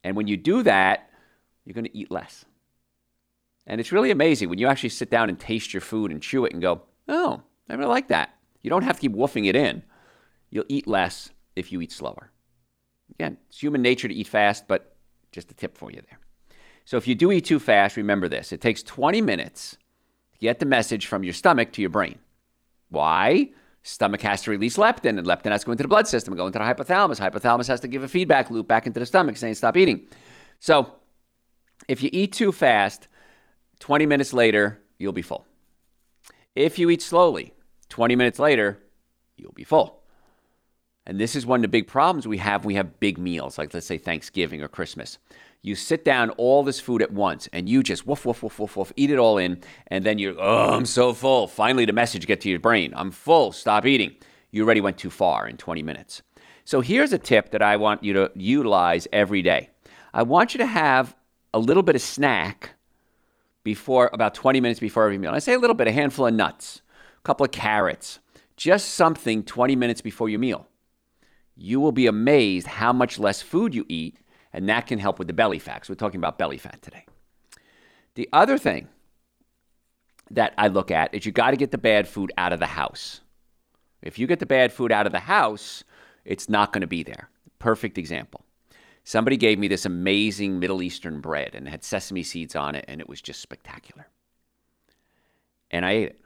And 0.04 0.14
when 0.16 0.28
you 0.28 0.36
do 0.36 0.62
that, 0.62 1.10
you're 1.64 1.74
going 1.74 1.86
to 1.86 1.96
eat 1.96 2.10
less. 2.10 2.44
And 3.66 3.80
it's 3.80 3.90
really 3.90 4.10
amazing 4.10 4.50
when 4.50 4.58
you 4.58 4.68
actually 4.68 4.90
sit 4.90 5.10
down 5.10 5.30
and 5.30 5.40
taste 5.40 5.72
your 5.72 5.80
food 5.80 6.10
and 6.12 6.22
chew 6.22 6.44
it 6.44 6.52
and 6.52 6.60
go, 6.60 6.82
oh, 7.08 7.42
I 7.68 7.74
really 7.74 7.88
like 7.88 8.08
that. 8.08 8.34
You 8.60 8.70
don't 8.70 8.84
have 8.84 8.96
to 8.96 9.00
keep 9.00 9.14
woofing 9.14 9.48
it 9.48 9.56
in. 9.56 9.82
You'll 10.50 10.66
eat 10.68 10.86
less 10.86 11.30
if 11.56 11.72
you 11.72 11.80
eat 11.80 11.90
slower. 11.90 12.30
Again, 13.10 13.38
it's 13.48 13.58
human 13.58 13.82
nature 13.82 14.06
to 14.06 14.14
eat 14.14 14.28
fast, 14.28 14.68
but 14.68 14.94
just 15.32 15.50
a 15.50 15.54
tip 15.54 15.76
for 15.76 15.90
you 15.90 16.02
there. 16.08 16.18
So 16.84 16.98
if 16.98 17.08
you 17.08 17.14
do 17.14 17.32
eat 17.32 17.46
too 17.46 17.58
fast, 17.58 17.96
remember 17.96 18.28
this 18.28 18.52
it 18.52 18.60
takes 18.60 18.82
20 18.82 19.22
minutes 19.22 19.78
to 20.32 20.38
get 20.38 20.58
the 20.58 20.66
message 20.66 21.06
from 21.06 21.24
your 21.24 21.32
stomach 21.32 21.72
to 21.72 21.80
your 21.80 21.90
brain. 21.90 22.18
Why? 22.90 23.50
Stomach 23.86 24.22
has 24.22 24.40
to 24.42 24.50
release 24.50 24.78
leptin, 24.78 25.19
and 25.19 25.26
leptin 25.26 25.52
has 25.52 25.60
to 25.60 25.66
go 25.66 25.72
into 25.72 25.84
the 25.84 25.88
blood 25.88 26.08
system 26.08 26.32
and 26.32 26.38
go 26.38 26.46
into 26.46 26.58
the 26.58 26.64
hypothalamus. 26.64 27.20
Hypothalamus 27.20 27.69
has 27.69 27.81
to 27.81 27.88
give 27.88 28.02
a 28.02 28.08
feedback 28.08 28.50
loop 28.50 28.66
back 28.66 28.86
into 28.86 28.98
the 28.98 29.04
stomach 29.04 29.36
saying, 29.36 29.54
stop 29.54 29.76
eating. 29.76 30.08
So 30.58 30.90
if 31.86 32.02
you 32.02 32.08
eat 32.10 32.32
too 32.32 32.50
fast, 32.50 33.08
20 33.81 34.06
minutes 34.06 34.32
later, 34.32 34.81
you'll 34.98 35.12
be 35.12 35.20
full. 35.20 35.46
If 36.54 36.78
you 36.78 36.88
eat 36.88 37.02
slowly, 37.02 37.52
20 37.90 38.16
minutes 38.16 38.38
later, 38.38 38.78
you'll 39.36 39.52
be 39.52 39.64
full. 39.64 40.03
And 41.06 41.20
this 41.20 41.36
is 41.36 41.44
one 41.44 41.60
of 41.60 41.62
the 41.62 41.68
big 41.68 41.86
problems 41.86 42.26
we 42.26 42.38
have. 42.38 42.64
We 42.64 42.74
have 42.74 42.98
big 42.98 43.18
meals, 43.18 43.58
like 43.58 43.74
let's 43.74 43.86
say 43.86 43.98
Thanksgiving 43.98 44.62
or 44.62 44.68
Christmas. 44.68 45.18
You 45.60 45.74
sit 45.74 46.04
down 46.04 46.30
all 46.30 46.62
this 46.62 46.80
food 46.80 47.02
at 47.02 47.12
once 47.12 47.48
and 47.52 47.68
you 47.68 47.82
just 47.82 48.06
woof, 48.06 48.26
woof, 48.26 48.42
woof, 48.42 48.58
woof, 48.58 48.76
woof, 48.76 48.92
eat 48.96 49.10
it 49.10 49.18
all 49.18 49.38
in. 49.38 49.62
And 49.86 50.04
then 50.04 50.18
you're, 50.18 50.34
oh, 50.38 50.74
I'm 50.74 50.86
so 50.86 51.12
full. 51.12 51.46
Finally, 51.46 51.86
the 51.86 51.92
message 51.92 52.26
get 52.26 52.40
to 52.42 52.50
your 52.50 52.58
brain. 52.58 52.92
I'm 52.96 53.10
full. 53.10 53.52
Stop 53.52 53.86
eating. 53.86 54.14
You 54.50 54.64
already 54.64 54.80
went 54.80 54.98
too 54.98 55.10
far 55.10 55.48
in 55.48 55.56
20 55.56 55.82
minutes. 55.82 56.22
So 56.64 56.80
here's 56.80 57.12
a 57.12 57.18
tip 57.18 57.50
that 57.50 57.62
I 57.62 57.76
want 57.76 58.02
you 58.02 58.12
to 58.14 58.30
utilize 58.34 59.06
every 59.12 59.42
day. 59.42 59.70
I 60.12 60.23
want 60.23 60.54
you 60.54 60.58
to 60.58 60.66
have 60.66 61.14
a 61.52 61.58
little 61.58 61.82
bit 61.82 61.94
of 61.94 62.02
snack 62.02 62.70
before 63.62 64.11
about 64.12 64.34
20 64.34 64.61
minutes 64.61 64.80
before 64.80 65.04
every 65.04 65.18
meal. 65.18 65.32
I 65.32 65.38
say 65.38 65.54
a 65.54 65.58
little 65.58 65.75
bit, 65.75 65.88
a 65.88 65.92
handful 65.92 66.26
of 66.26 66.34
nuts, 66.34 66.82
a 67.18 67.23
couple 67.23 67.44
of 67.44 67.52
carrots, 67.52 68.20
just 68.56 68.90
something 68.90 69.42
20 69.42 69.76
minutes 69.76 70.00
before 70.00 70.28
your 70.28 70.38
meal. 70.38 70.68
You 71.56 71.80
will 71.80 71.92
be 71.92 72.06
amazed 72.06 72.66
how 72.66 72.92
much 72.92 73.18
less 73.18 73.42
food 73.42 73.75
you 73.75 73.87
eat 73.88 74.18
and 74.52 74.68
that 74.68 74.87
can 74.87 74.99
help 74.99 75.18
with 75.18 75.28
the 75.28 75.34
belly 75.34 75.58
fat. 75.58 75.84
So 75.84 75.92
we're 75.92 75.96
talking 75.96 76.20
about 76.20 76.38
belly 76.38 76.58
fat 76.58 76.80
today. 76.80 77.04
The 78.14 78.28
other 78.32 78.56
thing 78.56 78.88
that 80.30 80.54
I 80.56 80.68
look 80.68 80.90
at 80.90 81.12
is 81.12 81.26
you 81.26 81.32
got 81.32 81.50
to 81.50 81.56
get 81.56 81.73
the 81.73 81.78
bad 81.78 82.06
food 82.06 82.32
out 82.38 82.52
of 82.52 82.61
the 82.61 82.66
house. 82.66 83.20
If 84.00 84.18
you 84.18 84.26
get 84.26 84.38
the 84.38 84.46
bad 84.46 84.73
food 84.73 84.92
out 84.92 85.06
of 85.06 85.12
the 85.12 85.20
house, 85.20 85.82
it's 86.25 86.49
not 86.49 86.73
going 86.73 86.82
to 86.82 86.87
be 86.87 87.02
there. 87.02 87.28
Perfect 87.58 87.99
example. 87.99 88.44
Somebody 89.02 89.37
gave 89.37 89.58
me 89.58 89.68
this 89.68 89.84
amazing 89.84 90.58
Middle 90.58 90.82
Eastern 90.82 91.20
bread 91.20 91.54
and 91.54 91.66
it 91.66 91.70
had 91.70 91.84
sesame 91.84 92.23
seeds 92.23 92.56
on 92.56 92.75
it, 92.75 92.84
and 92.88 93.00
it 93.00 93.08
was 93.08 93.20
just 93.20 93.40
spectacular. 93.40 94.08
And 95.70 95.84
I 95.84 95.90
ate 95.92 96.08
it. 96.11 96.20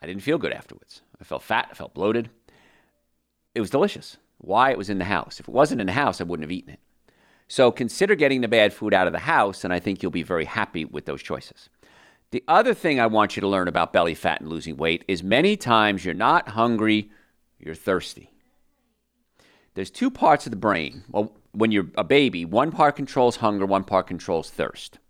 I 0.00 0.06
didn't 0.06 0.22
feel 0.22 0.38
good 0.38 0.52
afterwards. 0.52 1.02
I 1.20 1.24
felt 1.24 1.42
fat, 1.42 1.68
I 1.70 1.74
felt 1.74 1.94
bloated. 1.94 2.30
It 3.58 3.60
was 3.60 3.70
delicious 3.70 4.18
why 4.36 4.70
it 4.70 4.78
was 4.78 4.88
in 4.88 4.98
the 4.98 5.04
house. 5.04 5.40
If 5.40 5.48
it 5.48 5.52
wasn't 5.52 5.80
in 5.80 5.88
the 5.88 5.92
house, 5.92 6.20
I 6.20 6.24
wouldn't 6.24 6.44
have 6.44 6.52
eaten 6.52 6.74
it. 6.74 6.78
So 7.48 7.72
consider 7.72 8.14
getting 8.14 8.40
the 8.40 8.46
bad 8.46 8.72
food 8.72 8.94
out 8.94 9.08
of 9.08 9.12
the 9.12 9.18
house, 9.18 9.64
and 9.64 9.72
I 9.72 9.80
think 9.80 10.00
you'll 10.00 10.12
be 10.12 10.22
very 10.22 10.44
happy 10.44 10.84
with 10.84 11.06
those 11.06 11.24
choices. 11.24 11.68
The 12.30 12.44
other 12.46 12.72
thing 12.72 13.00
I 13.00 13.08
want 13.08 13.34
you 13.34 13.40
to 13.40 13.48
learn 13.48 13.66
about 13.66 13.92
belly 13.92 14.14
fat 14.14 14.40
and 14.40 14.48
losing 14.48 14.76
weight 14.76 15.04
is 15.08 15.24
many 15.24 15.56
times 15.56 16.04
you're 16.04 16.14
not 16.14 16.50
hungry, 16.50 17.10
you're 17.58 17.74
thirsty. 17.74 18.30
There's 19.74 19.90
two 19.90 20.08
parts 20.08 20.46
of 20.46 20.50
the 20.50 20.56
brain. 20.56 21.02
Well, 21.08 21.36
when 21.50 21.72
you're 21.72 21.90
a 21.96 22.04
baby, 22.04 22.44
one 22.44 22.70
part 22.70 22.94
controls 22.94 23.38
hunger, 23.38 23.66
one 23.66 23.82
part 23.82 24.06
controls 24.06 24.50
thirst. 24.50 25.00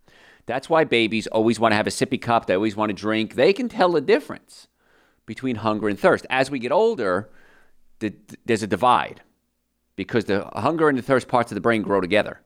That's 0.47 0.71
why 0.71 0.85
babies 0.85 1.27
always 1.27 1.61
want 1.61 1.73
to 1.73 1.77
have 1.77 1.87
a 1.87 1.91
sippy 1.91 2.19
cup, 2.19 2.47
they 2.47 2.55
always 2.55 2.77
want 2.77 2.89
to 2.89 2.95
drink. 2.95 3.35
They 3.35 3.53
can 3.53 3.69
tell 3.69 3.93
the 3.93 4.01
difference 4.01 4.69
between 5.27 5.57
hunger 5.57 5.87
and 5.87 6.01
thirst. 6.01 6.25
As 6.31 6.51
we 6.51 6.59
get 6.59 6.73
older, 6.73 7.29
the, 8.01 8.15
there's 8.45 8.63
a 8.63 8.67
divide 8.67 9.23
because 9.97 10.27
the 10.27 10.45
hunger 10.55 10.89
and 10.89 10.97
the 10.97 11.03
thirst 11.03 11.29
parts 11.29 11.51
of 11.51 11.55
the 11.55 11.61
brain 11.61 11.83
grow 11.83 12.01
together. 12.01 12.41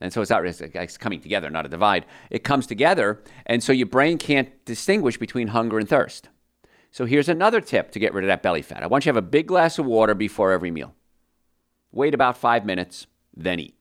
And 0.00 0.12
so 0.12 0.20
it's 0.20 0.30
not 0.30 0.44
it's 0.46 0.96
coming 0.96 1.20
together, 1.20 1.50
not 1.50 1.66
a 1.66 1.68
divide. 1.68 2.06
It 2.30 2.44
comes 2.44 2.66
together, 2.66 3.20
and 3.46 3.62
so 3.62 3.72
your 3.72 3.88
brain 3.88 4.16
can't 4.16 4.64
distinguish 4.64 5.18
between 5.18 5.48
hunger 5.48 5.78
and 5.78 5.88
thirst. 5.88 6.28
So 6.92 7.04
here's 7.04 7.28
another 7.28 7.60
tip 7.60 7.90
to 7.92 7.98
get 7.98 8.14
rid 8.14 8.24
of 8.24 8.28
that 8.28 8.42
belly 8.42 8.62
fat. 8.62 8.82
I 8.82 8.86
want 8.86 9.04
you 9.04 9.12
to 9.12 9.16
have 9.16 9.24
a 9.24 9.28
big 9.28 9.48
glass 9.48 9.78
of 9.78 9.86
water 9.86 10.14
before 10.14 10.52
every 10.52 10.70
meal. 10.70 10.94
Wait 11.90 12.14
about 12.14 12.38
five 12.38 12.64
minutes, 12.64 13.06
then 13.36 13.58
eat. 13.58 13.74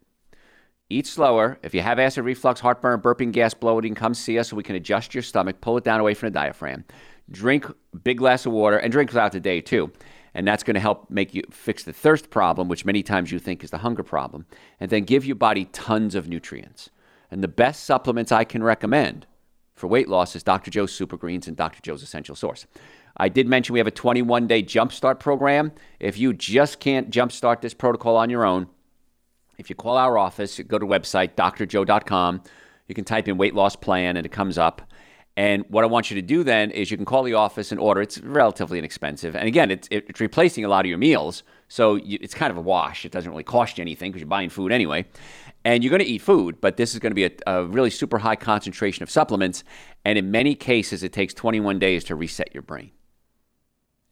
Eat 0.89 1.05
slower. 1.05 1.59
If 1.61 1.75
you 1.75 1.81
have 1.81 1.99
acid 1.99 2.23
reflux, 2.23 2.61
heartburn, 2.61 3.01
burping, 3.01 3.31
gas, 3.31 3.53
bloating, 3.53 3.93
come 3.93 4.13
see 4.13 4.39
us 4.39 4.49
so 4.49 4.55
we 4.55 4.63
can 4.63 4.75
adjust 4.75 5.13
your 5.13 5.21
stomach, 5.21 5.61
pull 5.61 5.77
it 5.77 5.83
down 5.83 5.99
away 5.99 6.13
from 6.13 6.27
the 6.27 6.33
diaphragm. 6.33 6.85
Drink 7.29 7.65
big 8.03 8.17
glass 8.19 8.45
of 8.45 8.53
water 8.53 8.77
and 8.77 8.91
drink 8.91 9.11
throughout 9.11 9.31
the 9.31 9.39
day 9.39 9.61
too. 9.61 9.91
And 10.33 10.47
that's 10.47 10.63
going 10.63 10.75
to 10.75 10.79
help 10.79 11.09
make 11.09 11.33
you 11.33 11.43
fix 11.49 11.83
the 11.83 11.93
thirst 11.93 12.29
problem, 12.29 12.67
which 12.67 12.85
many 12.85 13.01
times 13.01 13.31
you 13.31 13.39
think 13.39 13.63
is 13.63 13.71
the 13.71 13.79
hunger 13.79 14.03
problem, 14.03 14.45
and 14.79 14.91
then 14.91 15.03
give 15.03 15.25
your 15.25 15.35
body 15.35 15.65
tons 15.65 16.13
of 16.13 16.27
nutrients. 16.27 16.89
And 17.31 17.43
the 17.43 17.47
best 17.47 17.83
supplements 17.83 18.31
I 18.31 18.43
can 18.43 18.63
recommend 18.63 19.25
for 19.73 19.87
weight 19.87 20.07
loss 20.07 20.35
is 20.35 20.43
Dr. 20.43 20.71
Joe's 20.71 20.93
Super 20.93 21.17
Greens 21.17 21.47
and 21.47 21.57
Dr. 21.57 21.81
Joe's 21.81 22.03
Essential 22.03 22.35
Source. 22.35 22.65
I 23.15 23.29
did 23.29 23.47
mention 23.47 23.73
we 23.73 23.79
have 23.79 23.87
a 23.87 23.91
21 23.91 24.47
day 24.47 24.63
jumpstart 24.63 25.19
program. 25.19 25.71
If 25.99 26.17
you 26.17 26.33
just 26.33 26.79
can't 26.79 27.09
jumpstart 27.09 27.61
this 27.61 27.73
protocol 27.73 28.15
on 28.15 28.29
your 28.29 28.45
own, 28.45 28.67
if 29.57 29.69
you 29.69 29.75
call 29.75 29.97
our 29.97 30.17
office, 30.17 30.59
go 30.67 30.77
to 30.77 30.85
website 30.85 31.35
drjoe.com, 31.35 32.43
you 32.87 32.95
can 32.95 33.03
type 33.03 33.27
in 33.27 33.37
weight 33.37 33.55
loss 33.55 33.75
plan 33.75 34.17
and 34.17 34.25
it 34.25 34.31
comes 34.31 34.57
up. 34.57 34.81
And 35.37 35.63
what 35.69 35.83
I 35.83 35.87
want 35.87 36.11
you 36.11 36.15
to 36.15 36.21
do 36.21 36.43
then 36.43 36.71
is 36.71 36.91
you 36.91 36.97
can 36.97 37.05
call 37.05 37.23
the 37.23 37.35
office 37.35 37.71
and 37.71 37.79
order. 37.79 38.01
It's 38.01 38.17
relatively 38.19 38.79
inexpensive. 38.79 39.35
And 39.35 39.47
again, 39.47 39.71
it's, 39.71 39.87
it's 39.91 40.19
replacing 40.19 40.65
a 40.65 40.67
lot 40.67 40.83
of 40.83 40.89
your 40.89 40.97
meals. 40.97 41.43
So 41.69 41.95
you, 41.95 42.17
it's 42.21 42.33
kind 42.33 42.51
of 42.51 42.57
a 42.57 42.61
wash. 42.61 43.05
It 43.05 43.11
doesn't 43.11 43.29
really 43.29 43.43
cost 43.43 43.77
you 43.77 43.83
anything 43.83 44.11
because 44.11 44.21
you're 44.21 44.27
buying 44.27 44.49
food 44.49 44.71
anyway. 44.71 45.05
And 45.63 45.83
you're 45.83 45.91
going 45.91 46.03
to 46.03 46.09
eat 46.09 46.23
food, 46.23 46.59
but 46.59 46.75
this 46.75 46.93
is 46.93 46.99
going 46.99 47.11
to 47.11 47.15
be 47.15 47.25
a, 47.25 47.31
a 47.45 47.63
really 47.65 47.91
super 47.91 48.17
high 48.17 48.35
concentration 48.35 49.03
of 49.03 49.09
supplements. 49.09 49.63
And 50.03 50.17
in 50.17 50.31
many 50.31 50.55
cases, 50.55 51.03
it 51.03 51.13
takes 51.13 51.33
21 51.33 51.79
days 51.79 52.03
to 52.05 52.15
reset 52.15 52.53
your 52.53 52.63
brain. 52.63 52.91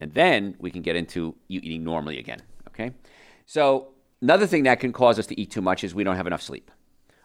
And 0.00 0.14
then 0.14 0.54
we 0.60 0.70
can 0.70 0.82
get 0.82 0.96
into 0.96 1.34
you 1.48 1.60
eating 1.62 1.82
normally 1.82 2.18
again. 2.18 2.40
Okay? 2.68 2.92
So 3.46 3.94
Another 4.22 4.46
thing 4.46 4.62
that 4.62 4.80
can 4.80 4.92
cause 4.92 5.18
us 5.18 5.26
to 5.26 5.40
eat 5.40 5.50
too 5.50 5.60
much 5.60 5.84
is 5.84 5.94
we 5.94 6.04
don't 6.04 6.16
have 6.16 6.26
enough 6.26 6.42
sleep. 6.42 6.70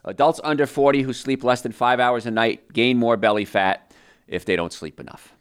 Adults 0.03 0.41
under 0.43 0.65
40 0.65 1.03
who 1.03 1.13
sleep 1.13 1.43
less 1.43 1.61
than 1.61 1.71
five 1.71 1.99
hours 1.99 2.25
a 2.25 2.31
night 2.31 2.73
gain 2.73 2.97
more 2.97 3.17
belly 3.17 3.45
fat 3.45 3.90
if 4.31 4.45
they 4.45 4.55
don't 4.55 4.73
sleep 4.73 4.99
enough. 4.99 5.35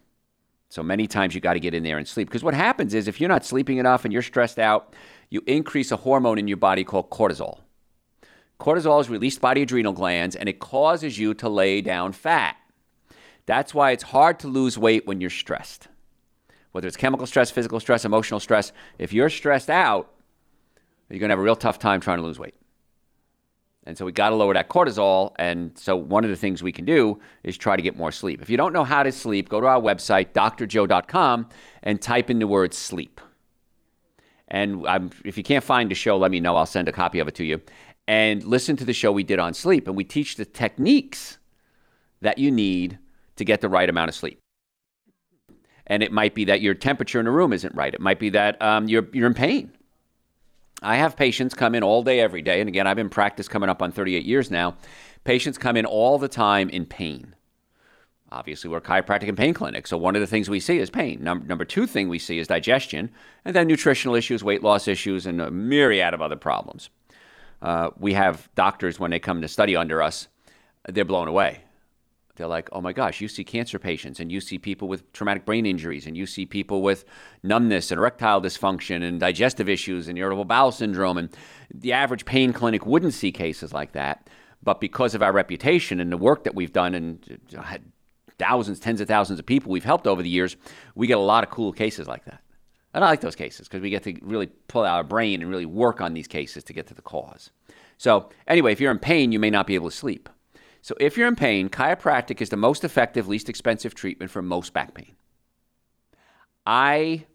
So 0.69 0.83
many 0.83 1.07
times 1.07 1.33
you 1.33 1.41
got 1.41 1.53
to 1.53 1.59
get 1.59 1.73
in 1.73 1.83
there 1.83 1.97
and 1.97 2.07
sleep. 2.07 2.27
Because 2.27 2.43
what 2.43 2.53
happens 2.53 2.93
is 2.93 3.07
if 3.07 3.19
you're 3.19 3.29
not 3.29 3.43
sleeping 3.43 3.77
enough 3.77 4.05
and 4.05 4.13
you're 4.13 4.21
stressed 4.21 4.59
out, 4.59 4.93
you 5.29 5.41
increase 5.47 5.91
a 5.91 5.97
hormone 5.97 6.37
in 6.37 6.47
your 6.47 6.57
body 6.57 6.83
called 6.83 7.09
cortisol. 7.09 7.59
Cortisol 8.59 9.01
is 9.01 9.09
released 9.09 9.41
by 9.41 9.53
the 9.53 9.63
adrenal 9.63 9.93
glands 9.93 10.35
and 10.35 10.47
it 10.47 10.59
causes 10.59 11.17
you 11.17 11.33
to 11.33 11.49
lay 11.49 11.81
down 11.81 12.11
fat. 12.11 12.55
That's 13.47 13.73
why 13.73 13.91
it's 13.91 14.03
hard 14.03 14.39
to 14.41 14.47
lose 14.47 14.77
weight 14.77 15.07
when 15.07 15.19
you're 15.19 15.29
stressed. 15.29 15.87
Whether 16.71 16.87
it's 16.87 16.97
chemical 16.97 17.25
stress, 17.25 17.51
physical 17.51 17.79
stress, 17.79 18.05
emotional 18.05 18.39
stress, 18.39 18.71
if 18.97 19.11
you're 19.11 19.29
stressed 19.29 19.69
out, 19.69 20.11
you're 21.09 21.19
going 21.19 21.29
to 21.29 21.33
have 21.33 21.39
a 21.39 21.43
real 21.43 21.55
tough 21.55 21.79
time 21.79 21.99
trying 21.99 22.19
to 22.19 22.23
lose 22.23 22.39
weight. 22.39 22.55
And 23.85 23.97
so 23.97 24.05
we 24.05 24.11
got 24.11 24.29
to 24.29 24.35
lower 24.35 24.53
that 24.53 24.69
cortisol. 24.69 25.33
And 25.39 25.75
so 25.77 25.95
one 25.95 26.23
of 26.23 26.29
the 26.29 26.35
things 26.35 26.61
we 26.61 26.71
can 26.71 26.85
do 26.85 27.19
is 27.43 27.57
try 27.57 27.75
to 27.75 27.81
get 27.81 27.97
more 27.97 28.11
sleep. 28.11 28.41
If 28.41 28.49
you 28.49 28.57
don't 28.57 28.73
know 28.73 28.83
how 28.83 29.01
to 29.01 29.11
sleep, 29.11 29.49
go 29.49 29.59
to 29.59 29.67
our 29.67 29.81
website, 29.81 30.33
drjoe.com, 30.33 31.49
and 31.81 32.01
type 32.01 32.29
in 32.29 32.39
the 32.39 32.47
word 32.47 32.73
sleep. 32.73 33.19
And 34.49 34.85
I'm, 34.87 35.09
if 35.25 35.37
you 35.37 35.43
can't 35.43 35.63
find 35.63 35.89
the 35.89 35.95
show, 35.95 36.17
let 36.17 36.29
me 36.29 36.39
know. 36.39 36.55
I'll 36.55 36.65
send 36.65 36.87
a 36.87 36.91
copy 36.91 37.19
of 37.19 37.27
it 37.27 37.35
to 37.35 37.43
you. 37.43 37.61
And 38.07 38.43
listen 38.43 38.75
to 38.75 38.85
the 38.85 38.93
show 38.93 39.11
we 39.11 39.23
did 39.23 39.39
on 39.39 39.53
sleep. 39.53 39.87
And 39.87 39.95
we 39.95 40.03
teach 40.03 40.35
the 40.35 40.45
techniques 40.45 41.39
that 42.21 42.37
you 42.37 42.51
need 42.51 42.99
to 43.37 43.45
get 43.45 43.61
the 43.61 43.69
right 43.69 43.89
amount 43.89 44.09
of 44.09 44.15
sleep. 44.15 44.39
And 45.87 46.03
it 46.03 46.11
might 46.11 46.35
be 46.35 46.45
that 46.45 46.61
your 46.61 46.75
temperature 46.75 47.19
in 47.19 47.27
a 47.27 47.31
room 47.31 47.51
isn't 47.51 47.73
right. 47.73 47.93
It 47.93 47.99
might 47.99 48.19
be 48.19 48.29
that 48.29 48.61
um, 48.61 48.87
you're, 48.87 49.07
you're 49.13 49.27
in 49.27 49.33
pain. 49.33 49.71
I 50.81 50.95
have 50.95 51.15
patients 51.15 51.53
come 51.53 51.75
in 51.75 51.83
all 51.83 52.03
day, 52.03 52.19
every 52.19 52.41
day. 52.41 52.59
And 52.59 52.67
again, 52.67 52.87
I've 52.87 52.95
been 52.95 53.09
practice 53.09 53.47
coming 53.47 53.69
up 53.69 53.81
on 53.81 53.91
38 53.91 54.25
years 54.25 54.49
now. 54.49 54.75
Patients 55.23 55.57
come 55.57 55.77
in 55.77 55.85
all 55.85 56.17
the 56.17 56.27
time 56.27 56.69
in 56.69 56.85
pain. 56.85 57.35
Obviously, 58.31 58.69
we're 58.69 58.77
a 58.77 58.81
chiropractic 58.81 59.27
and 59.27 59.37
pain 59.37 59.53
clinic. 59.53 59.85
So, 59.85 59.97
one 59.97 60.15
of 60.15 60.21
the 60.21 60.27
things 60.27 60.49
we 60.49 60.61
see 60.61 60.79
is 60.79 60.89
pain. 60.89 61.21
Number, 61.21 61.45
number 61.45 61.65
two 61.65 61.85
thing 61.85 62.07
we 62.07 62.17
see 62.17 62.39
is 62.39 62.47
digestion, 62.47 63.11
and 63.43 63.53
then 63.53 63.67
nutritional 63.67 64.15
issues, 64.15 64.41
weight 64.41 64.63
loss 64.63 64.87
issues, 64.87 65.25
and 65.25 65.41
a 65.41 65.51
myriad 65.51 66.13
of 66.13 66.21
other 66.21 66.37
problems. 66.37 66.89
Uh, 67.61 67.89
we 67.99 68.13
have 68.13 68.49
doctors, 68.55 68.99
when 68.99 69.11
they 69.11 69.19
come 69.19 69.41
to 69.41 69.49
study 69.49 69.75
under 69.75 70.01
us, 70.01 70.29
they're 70.87 71.05
blown 71.05 71.27
away 71.27 71.63
they're 72.35 72.47
like, 72.47 72.69
oh 72.71 72.81
my 72.81 72.93
gosh, 72.93 73.21
you 73.21 73.27
see 73.27 73.43
cancer 73.43 73.79
patients 73.79 74.19
and 74.19 74.31
you 74.31 74.41
see 74.41 74.57
people 74.57 74.87
with 74.87 75.11
traumatic 75.13 75.45
brain 75.45 75.65
injuries 75.65 76.07
and 76.07 76.15
you 76.15 76.25
see 76.25 76.45
people 76.45 76.81
with 76.81 77.05
numbness 77.43 77.91
and 77.91 77.99
erectile 77.99 78.41
dysfunction 78.41 79.03
and 79.03 79.19
digestive 79.19 79.67
issues 79.69 80.07
and 80.07 80.17
irritable 80.17 80.45
bowel 80.45 80.71
syndrome. 80.71 81.17
And 81.17 81.29
the 81.73 81.93
average 81.93 82.25
pain 82.25 82.53
clinic 82.53 82.85
wouldn't 82.85 83.13
see 83.13 83.31
cases 83.31 83.73
like 83.73 83.91
that. 83.93 84.29
But 84.63 84.79
because 84.79 85.15
of 85.15 85.21
our 85.21 85.31
reputation 85.31 85.99
and 85.99 86.11
the 86.11 86.17
work 86.17 86.43
that 86.43 86.55
we've 86.55 86.73
done 86.73 86.93
and 86.93 87.39
uh, 87.57 87.61
had 87.61 87.81
thousands, 88.37 88.79
tens 88.79 89.01
of 89.01 89.07
thousands 89.07 89.39
of 89.39 89.45
people 89.45 89.71
we've 89.71 89.83
helped 89.83 90.07
over 90.07 90.21
the 90.21 90.29
years, 90.29 90.55
we 90.95 91.07
get 91.07 91.17
a 91.17 91.21
lot 91.21 91.43
of 91.43 91.49
cool 91.49 91.71
cases 91.71 92.07
like 92.07 92.25
that. 92.25 92.41
And 92.93 93.03
I 93.03 93.07
like 93.07 93.21
those 93.21 93.35
cases 93.35 93.67
because 93.67 93.81
we 93.81 93.89
get 93.89 94.03
to 94.03 94.17
really 94.21 94.47
pull 94.67 94.83
out 94.83 94.95
our 94.95 95.03
brain 95.03 95.41
and 95.41 95.49
really 95.49 95.65
work 95.65 96.01
on 96.01 96.13
these 96.13 96.27
cases 96.27 96.63
to 96.65 96.73
get 96.73 96.87
to 96.87 96.93
the 96.93 97.01
cause. 97.01 97.51
So, 97.97 98.29
anyway, 98.47 98.71
if 98.71 98.81
you're 98.81 98.91
in 98.91 98.99
pain, 98.99 99.31
you 99.31 99.39
may 99.39 99.49
not 99.49 99.67
be 99.67 99.75
able 99.75 99.89
to 99.89 99.95
sleep. 99.95 100.27
So 100.81 100.95
if 100.99 101.15
you're 101.15 101.27
in 101.27 101.35
pain, 101.35 101.69
chiropractic 101.69 102.41
is 102.41 102.49
the 102.49 102.57
most 102.57 102.83
effective, 102.83 103.27
least 103.27 103.49
expensive 103.49 103.93
treatment 103.93 104.31
for 104.31 104.41
most 104.41 104.73
back 104.73 104.93
pain. 104.93 105.15
I 106.65 107.25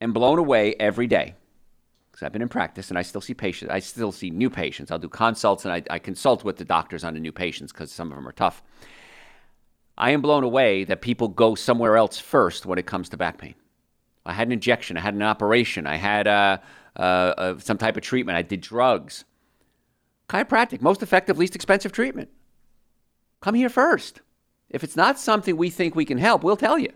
am 0.00 0.12
blown 0.12 0.38
away 0.38 0.74
every 0.74 1.06
day 1.06 1.34
because 2.10 2.24
I've 2.24 2.32
been 2.32 2.42
in 2.42 2.48
practice 2.48 2.88
and 2.88 2.98
I 2.98 3.02
still 3.02 3.20
see 3.20 3.34
patients. 3.34 3.70
I 3.70 3.78
still 3.78 4.10
see 4.10 4.30
new 4.30 4.50
patients. 4.50 4.90
I'll 4.90 4.98
do 4.98 5.08
consults 5.08 5.64
and 5.64 5.72
I, 5.72 5.82
I 5.90 5.98
consult 6.00 6.42
with 6.42 6.56
the 6.56 6.64
doctors 6.64 7.04
on 7.04 7.14
the 7.14 7.20
new 7.20 7.32
patients 7.32 7.72
because 7.72 7.92
some 7.92 8.10
of 8.10 8.16
them 8.16 8.26
are 8.26 8.32
tough. 8.32 8.62
I 9.96 10.10
am 10.10 10.20
blown 10.20 10.42
away 10.42 10.84
that 10.84 11.02
people 11.02 11.28
go 11.28 11.54
somewhere 11.54 11.96
else 11.96 12.18
first 12.18 12.66
when 12.66 12.78
it 12.78 12.86
comes 12.86 13.10
to 13.10 13.16
back 13.16 13.38
pain. 13.38 13.54
I 14.26 14.32
had 14.32 14.48
an 14.48 14.52
injection, 14.52 14.96
I 14.96 15.00
had 15.00 15.14
an 15.14 15.22
operation, 15.22 15.86
I 15.86 15.96
had 15.96 16.26
uh, 16.26 16.58
uh, 16.96 17.00
uh, 17.00 17.58
some 17.58 17.78
type 17.78 17.96
of 17.96 18.02
treatment, 18.02 18.36
I 18.36 18.42
did 18.42 18.60
drugs. 18.60 19.24
Chiropractic, 20.28 20.80
most 20.80 21.02
effective, 21.02 21.38
least 21.38 21.54
expensive 21.54 21.92
treatment 21.92 22.28
come 23.40 23.54
here 23.54 23.68
first. 23.68 24.20
If 24.68 24.84
it's 24.84 24.96
not 24.96 25.18
something 25.18 25.56
we 25.56 25.70
think 25.70 25.94
we 25.94 26.04
can 26.04 26.18
help, 26.18 26.44
we'll 26.44 26.56
tell 26.56 26.78
you. 26.78 26.92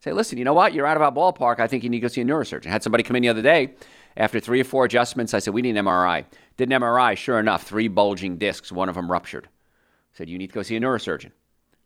Say, 0.00 0.12
listen, 0.12 0.38
you 0.38 0.44
know 0.44 0.54
what? 0.54 0.72
You're 0.72 0.86
out 0.86 0.96
of 0.96 1.02
our 1.02 1.12
ballpark. 1.12 1.60
I 1.60 1.66
think 1.66 1.84
you 1.84 1.90
need 1.90 1.98
to 1.98 2.02
go 2.02 2.08
see 2.08 2.22
a 2.22 2.24
neurosurgeon. 2.24 2.66
I 2.66 2.70
had 2.70 2.82
somebody 2.82 3.02
come 3.02 3.16
in 3.16 3.22
the 3.22 3.28
other 3.28 3.42
day 3.42 3.74
after 4.16 4.40
three 4.40 4.60
or 4.60 4.64
four 4.64 4.86
adjustments. 4.86 5.34
I 5.34 5.40
said, 5.40 5.52
we 5.52 5.60
need 5.60 5.76
an 5.76 5.84
MRI. 5.84 6.24
Did 6.56 6.72
an 6.72 6.80
MRI. 6.80 7.16
Sure 7.16 7.38
enough, 7.38 7.64
three 7.64 7.88
bulging 7.88 8.38
discs, 8.38 8.72
one 8.72 8.88
of 8.88 8.94
them 8.94 9.10
ruptured. 9.10 9.46
I 9.46 10.16
said, 10.16 10.30
you 10.30 10.38
need 10.38 10.46
to 10.48 10.54
go 10.54 10.62
see 10.62 10.76
a 10.76 10.80
neurosurgeon. 10.80 11.32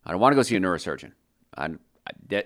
I 0.05 0.13
don't 0.13 0.21
want 0.21 0.33
to 0.33 0.37
go 0.37 0.43
see 0.43 0.55
a 0.55 0.61
neurosurgeon. 0.61 1.11
I, 1.59 1.71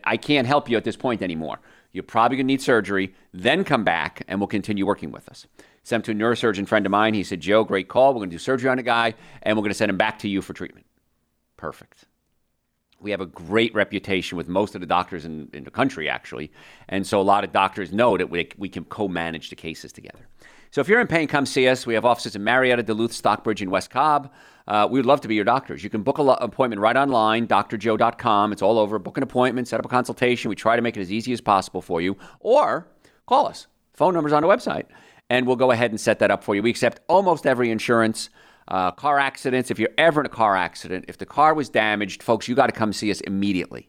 I 0.04 0.16
can't 0.16 0.46
help 0.46 0.70
you 0.70 0.78
at 0.78 0.84
this 0.84 0.96
point 0.96 1.20
anymore. 1.20 1.58
You're 1.92 2.02
probably 2.02 2.38
going 2.38 2.46
to 2.46 2.52
need 2.52 2.62
surgery, 2.62 3.14
then 3.34 3.64
come 3.64 3.84
back 3.84 4.22
and 4.26 4.40
we'll 4.40 4.46
continue 4.46 4.86
working 4.86 5.10
with 5.10 5.28
us. 5.28 5.46
Sent 5.82 6.04
to 6.06 6.12
a 6.12 6.14
neurosurgeon 6.14 6.66
friend 6.66 6.86
of 6.86 6.92
mine. 6.92 7.12
He 7.12 7.24
said, 7.24 7.40
Joe, 7.40 7.64
great 7.64 7.88
call. 7.88 8.14
We're 8.14 8.20
going 8.20 8.30
to 8.30 8.34
do 8.34 8.38
surgery 8.38 8.70
on 8.70 8.78
a 8.78 8.82
guy 8.82 9.14
and 9.42 9.56
we're 9.56 9.62
going 9.62 9.70
to 9.70 9.78
send 9.78 9.90
him 9.90 9.96
back 9.98 10.18
to 10.20 10.28
you 10.28 10.40
for 10.40 10.54
treatment 10.54 10.86
perfect. 11.58 12.06
We 13.00 13.10
have 13.10 13.20
a 13.20 13.26
great 13.26 13.74
reputation 13.74 14.38
with 14.38 14.48
most 14.48 14.74
of 14.74 14.80
the 14.80 14.86
doctors 14.86 15.26
in, 15.26 15.50
in 15.52 15.64
the 15.64 15.70
country, 15.70 16.08
actually. 16.08 16.50
And 16.88 17.06
so 17.06 17.20
a 17.20 17.22
lot 17.22 17.44
of 17.44 17.52
doctors 17.52 17.92
know 17.92 18.16
that 18.16 18.30
we, 18.30 18.48
we 18.56 18.70
can 18.70 18.84
co 18.84 19.06
manage 19.06 19.50
the 19.50 19.56
cases 19.56 19.92
together. 19.92 20.26
So 20.70 20.80
if 20.80 20.88
you're 20.88 21.00
in 21.00 21.06
pain, 21.06 21.28
come 21.28 21.46
see 21.46 21.68
us. 21.68 21.86
We 21.86 21.94
have 21.94 22.04
offices 22.04 22.34
in 22.34 22.44
Marietta, 22.44 22.82
Duluth, 22.82 23.12
Stockbridge, 23.12 23.62
and 23.62 23.70
West 23.70 23.90
Cobb. 23.90 24.32
Uh, 24.66 24.86
we 24.90 24.98
would 24.98 25.06
love 25.06 25.20
to 25.22 25.28
be 25.28 25.34
your 25.34 25.44
doctors. 25.44 25.82
You 25.82 25.88
can 25.88 26.02
book 26.02 26.18
an 26.18 26.28
appointment 26.28 26.80
right 26.80 26.96
online, 26.96 27.46
drjoe.com. 27.46 28.52
It's 28.52 28.62
all 28.62 28.78
over. 28.78 28.98
Book 28.98 29.16
an 29.16 29.22
appointment, 29.22 29.66
set 29.66 29.80
up 29.80 29.86
a 29.86 29.88
consultation. 29.88 30.50
We 30.50 30.56
try 30.56 30.76
to 30.76 30.82
make 30.82 30.96
it 30.96 31.00
as 31.00 31.10
easy 31.10 31.32
as 31.32 31.40
possible 31.40 31.80
for 31.80 32.02
you. 32.02 32.16
Or 32.40 32.86
call 33.26 33.46
us. 33.46 33.66
Phone 33.94 34.12
number's 34.12 34.32
on 34.32 34.42
the 34.42 34.48
website. 34.48 34.84
And 35.30 35.46
we'll 35.46 35.56
go 35.56 35.70
ahead 35.70 35.90
and 35.90 36.00
set 36.00 36.18
that 36.18 36.30
up 36.30 36.44
for 36.44 36.54
you. 36.54 36.62
We 36.62 36.70
accept 36.70 37.00
almost 37.08 37.46
every 37.46 37.70
insurance. 37.70 38.28
Uh, 38.68 38.90
car 38.90 39.18
accidents, 39.18 39.70
if 39.70 39.78
you're 39.78 39.88
ever 39.96 40.20
in 40.20 40.26
a 40.26 40.30
car 40.30 40.54
accident, 40.54 41.06
if 41.08 41.16
the 41.16 41.26
car 41.26 41.54
was 41.54 41.70
damaged, 41.70 42.22
folks, 42.22 42.46
you 42.48 42.54
got 42.54 42.66
to 42.66 42.72
come 42.72 42.92
see 42.92 43.10
us 43.10 43.20
immediately. 43.22 43.88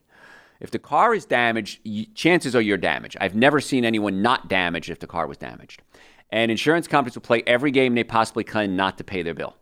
If 0.58 0.70
the 0.70 0.78
car 0.78 1.14
is 1.14 1.26
damaged, 1.26 1.80
chances 2.14 2.56
are 2.56 2.62
you're 2.62 2.78
damaged. 2.78 3.16
I've 3.20 3.34
never 3.34 3.60
seen 3.60 3.84
anyone 3.84 4.22
not 4.22 4.48
damaged 4.48 4.90
if 4.90 4.98
the 4.98 5.06
car 5.06 5.26
was 5.26 5.36
damaged. 5.36 5.82
And 6.30 6.50
insurance 6.50 6.86
companies 6.86 7.14
will 7.14 7.22
play 7.22 7.42
every 7.46 7.70
game 7.70 7.94
they 7.94 8.04
possibly 8.04 8.44
can 8.44 8.74
not 8.76 8.96
to 8.98 9.04
pay 9.04 9.22
their 9.22 9.34
bill. 9.34 9.56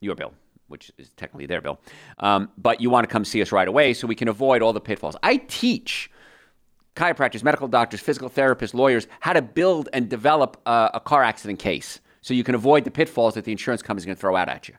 Your 0.00 0.14
bill, 0.14 0.32
which 0.68 0.90
is 0.96 1.10
technically 1.16 1.46
their 1.46 1.60
bill. 1.60 1.78
Um, 2.18 2.50
but 2.56 2.80
you 2.80 2.88
want 2.88 3.06
to 3.08 3.12
come 3.12 3.24
see 3.24 3.42
us 3.42 3.52
right 3.52 3.68
away 3.68 3.92
so 3.92 4.06
we 4.06 4.14
can 4.14 4.28
avoid 4.28 4.62
all 4.62 4.72
the 4.72 4.80
pitfalls. 4.80 5.16
I 5.22 5.36
teach 5.36 6.10
chiropractors, 6.94 7.42
medical 7.42 7.68
doctors, 7.68 8.00
physical 8.00 8.30
therapists, 8.30 8.72
lawyers 8.72 9.06
how 9.20 9.34
to 9.34 9.42
build 9.42 9.88
and 9.92 10.08
develop 10.08 10.60
a, 10.64 10.92
a 10.94 11.00
car 11.00 11.22
accident 11.22 11.58
case 11.58 12.00
so 12.26 12.34
you 12.34 12.42
can 12.42 12.56
avoid 12.56 12.82
the 12.82 12.90
pitfalls 12.90 13.34
that 13.34 13.44
the 13.44 13.52
insurance 13.52 13.82
company 13.82 14.00
is 14.00 14.04
going 14.04 14.16
to 14.16 14.20
throw 14.20 14.34
out 14.34 14.48
at 14.48 14.66
you. 14.66 14.74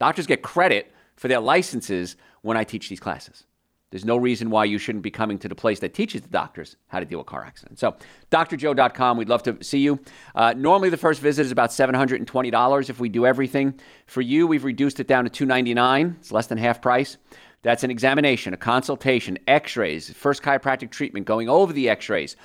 Doctors 0.00 0.26
get 0.26 0.40
credit 0.40 0.90
for 1.16 1.28
their 1.28 1.40
licenses 1.40 2.16
when 2.40 2.56
I 2.56 2.64
teach 2.64 2.88
these 2.88 3.00
classes. 3.00 3.44
There's 3.90 4.04
no 4.04 4.16
reason 4.16 4.50
why 4.50 4.64
you 4.64 4.78
shouldn't 4.78 5.04
be 5.04 5.12
coming 5.12 5.38
to 5.38 5.48
the 5.48 5.54
place 5.54 5.78
that 5.78 5.94
teaches 5.94 6.22
the 6.22 6.28
doctors 6.28 6.76
how 6.88 6.98
to 6.98 7.06
deal 7.06 7.18
with 7.18 7.28
car 7.28 7.44
accidents. 7.44 7.80
So, 7.80 7.94
drjoe.com, 8.32 9.16
we'd 9.16 9.28
love 9.28 9.44
to 9.44 9.62
see 9.62 9.78
you. 9.78 10.00
Uh, 10.34 10.54
normally, 10.56 10.90
the 10.90 10.96
first 10.96 11.20
visit 11.20 11.46
is 11.46 11.52
about 11.52 11.70
$720 11.70 12.90
if 12.90 12.98
we 12.98 13.08
do 13.08 13.26
everything. 13.26 13.78
For 14.06 14.22
you, 14.22 14.48
we've 14.48 14.64
reduced 14.64 14.98
it 14.98 15.06
down 15.06 15.24
to 15.24 15.30
299. 15.30 16.16
It's 16.18 16.32
less 16.32 16.48
than 16.48 16.58
half 16.58 16.82
price. 16.82 17.16
That's 17.62 17.84
an 17.84 17.90
examination, 17.90 18.54
a 18.54 18.56
consultation, 18.56 19.38
x 19.46 19.76
rays, 19.76 20.10
first 20.10 20.42
chiropractic 20.42 20.90
treatment, 20.90 21.26
going 21.26 21.48
over 21.48 21.72
the 21.72 21.88
x 21.88 22.08
rays, 22.08 22.36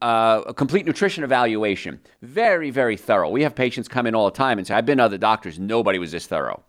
uh, 0.00 0.42
a 0.46 0.54
complete 0.54 0.86
nutrition 0.86 1.22
evaluation. 1.22 2.00
Very, 2.22 2.70
very 2.70 2.96
thorough. 2.96 3.30
We 3.30 3.42
have 3.42 3.54
patients 3.54 3.88
come 3.88 4.06
in 4.06 4.14
all 4.14 4.24
the 4.24 4.36
time 4.36 4.58
and 4.58 4.66
say, 4.66 4.74
I've 4.74 4.86
been 4.86 4.98
to 4.98 5.04
other 5.04 5.18
doctors, 5.18 5.58
nobody 5.58 5.98
was 5.98 6.12
this 6.12 6.26
thorough. 6.26 6.62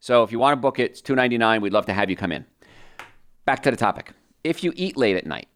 So 0.00 0.24
if 0.24 0.32
you 0.32 0.40
want 0.40 0.56
to 0.56 0.60
book 0.60 0.80
it, 0.80 0.90
it's 0.90 1.00
299. 1.00 1.60
We'd 1.60 1.72
love 1.72 1.86
to 1.86 1.92
have 1.92 2.10
you 2.10 2.16
come 2.16 2.32
in. 2.32 2.44
Back 3.44 3.62
to 3.64 3.70
the 3.70 3.76
topic. 3.76 4.12
If 4.44 4.62
you 4.62 4.72
eat 4.76 4.96
late 4.96 5.16
at 5.16 5.26
night, 5.26 5.48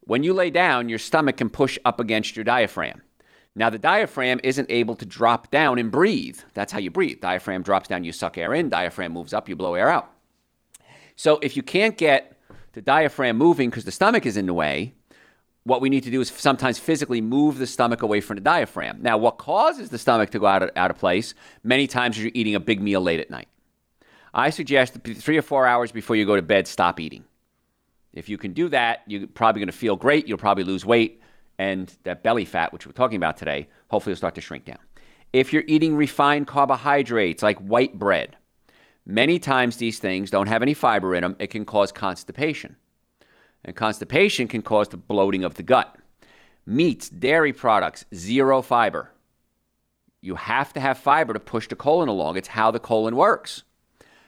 when 0.00 0.22
you 0.22 0.34
lay 0.34 0.50
down, 0.50 0.90
your 0.90 0.98
stomach 0.98 1.38
can 1.38 1.48
push 1.48 1.78
up 1.84 1.98
against 1.98 2.36
your 2.36 2.44
diaphragm. 2.44 3.00
Now, 3.56 3.70
the 3.70 3.78
diaphragm 3.78 4.40
isn't 4.42 4.70
able 4.70 4.96
to 4.96 5.06
drop 5.06 5.50
down 5.50 5.78
and 5.78 5.90
breathe. 5.90 6.38
That's 6.54 6.72
how 6.72 6.80
you 6.80 6.90
breathe. 6.90 7.20
Diaphragm 7.20 7.62
drops 7.62 7.88
down, 7.88 8.04
you 8.04 8.12
suck 8.12 8.36
air 8.36 8.52
in, 8.52 8.68
diaphragm 8.68 9.12
moves 9.12 9.32
up, 9.32 9.48
you 9.48 9.56
blow 9.56 9.74
air 9.74 9.88
out. 9.88 10.10
So, 11.16 11.38
if 11.40 11.56
you 11.56 11.62
can't 11.62 11.96
get 11.96 12.36
the 12.72 12.82
diaphragm 12.82 13.38
moving 13.38 13.70
because 13.70 13.84
the 13.84 13.92
stomach 13.92 14.26
is 14.26 14.36
in 14.36 14.46
the 14.46 14.54
way, 14.54 14.94
what 15.62 15.80
we 15.80 15.88
need 15.88 16.02
to 16.02 16.10
do 16.10 16.20
is 16.20 16.28
sometimes 16.28 16.78
physically 16.78 17.22
move 17.22 17.58
the 17.58 17.66
stomach 17.66 18.02
away 18.02 18.20
from 18.20 18.36
the 18.36 18.42
diaphragm. 18.42 18.98
Now, 19.00 19.16
what 19.16 19.38
causes 19.38 19.88
the 19.88 19.98
stomach 19.98 20.30
to 20.30 20.38
go 20.38 20.46
out 20.46 20.62
of, 20.62 20.70
out 20.76 20.90
of 20.90 20.98
place 20.98 21.32
many 21.62 21.86
times 21.86 22.18
you're 22.18 22.32
eating 22.34 22.54
a 22.54 22.60
big 22.60 22.82
meal 22.82 23.00
late 23.00 23.20
at 23.20 23.30
night. 23.30 23.48
I 24.34 24.50
suggest 24.50 24.98
three 25.04 25.38
or 25.38 25.42
four 25.42 25.64
hours 25.64 25.92
before 25.92 26.16
you 26.16 26.26
go 26.26 26.34
to 26.34 26.42
bed, 26.42 26.66
stop 26.66 26.98
eating. 26.98 27.24
If 28.12 28.28
you 28.28 28.36
can 28.36 28.52
do 28.52 28.68
that, 28.68 29.02
you're 29.06 29.28
probably 29.28 29.60
going 29.60 29.68
to 29.68 29.72
feel 29.72 29.94
great. 29.94 30.26
You'll 30.26 30.38
probably 30.38 30.64
lose 30.64 30.84
weight. 30.84 31.22
And 31.56 31.96
that 32.02 32.24
belly 32.24 32.44
fat, 32.44 32.72
which 32.72 32.84
we're 32.84 32.92
talking 32.92 33.16
about 33.16 33.36
today, 33.36 33.68
hopefully 33.88 34.10
will 34.10 34.16
start 34.16 34.34
to 34.34 34.40
shrink 34.40 34.64
down. 34.64 34.78
If 35.32 35.52
you're 35.52 35.64
eating 35.68 35.94
refined 35.94 36.48
carbohydrates 36.48 37.44
like 37.44 37.58
white 37.58 37.96
bread, 37.96 38.36
many 39.06 39.38
times 39.38 39.76
these 39.76 40.00
things 40.00 40.30
don't 40.30 40.48
have 40.48 40.62
any 40.62 40.74
fiber 40.74 41.14
in 41.14 41.22
them. 41.22 41.36
It 41.38 41.48
can 41.48 41.64
cause 41.64 41.92
constipation. 41.92 42.76
And 43.64 43.76
constipation 43.76 44.48
can 44.48 44.62
cause 44.62 44.88
the 44.88 44.96
bloating 44.96 45.44
of 45.44 45.54
the 45.54 45.62
gut. 45.62 45.96
Meats, 46.66 47.08
dairy 47.08 47.52
products, 47.52 48.04
zero 48.12 48.62
fiber. 48.62 49.12
You 50.20 50.34
have 50.34 50.72
to 50.72 50.80
have 50.80 50.98
fiber 50.98 51.32
to 51.34 51.40
push 51.40 51.68
the 51.68 51.76
colon 51.76 52.08
along. 52.08 52.36
It's 52.36 52.48
how 52.48 52.72
the 52.72 52.80
colon 52.80 53.14
works. 53.14 53.62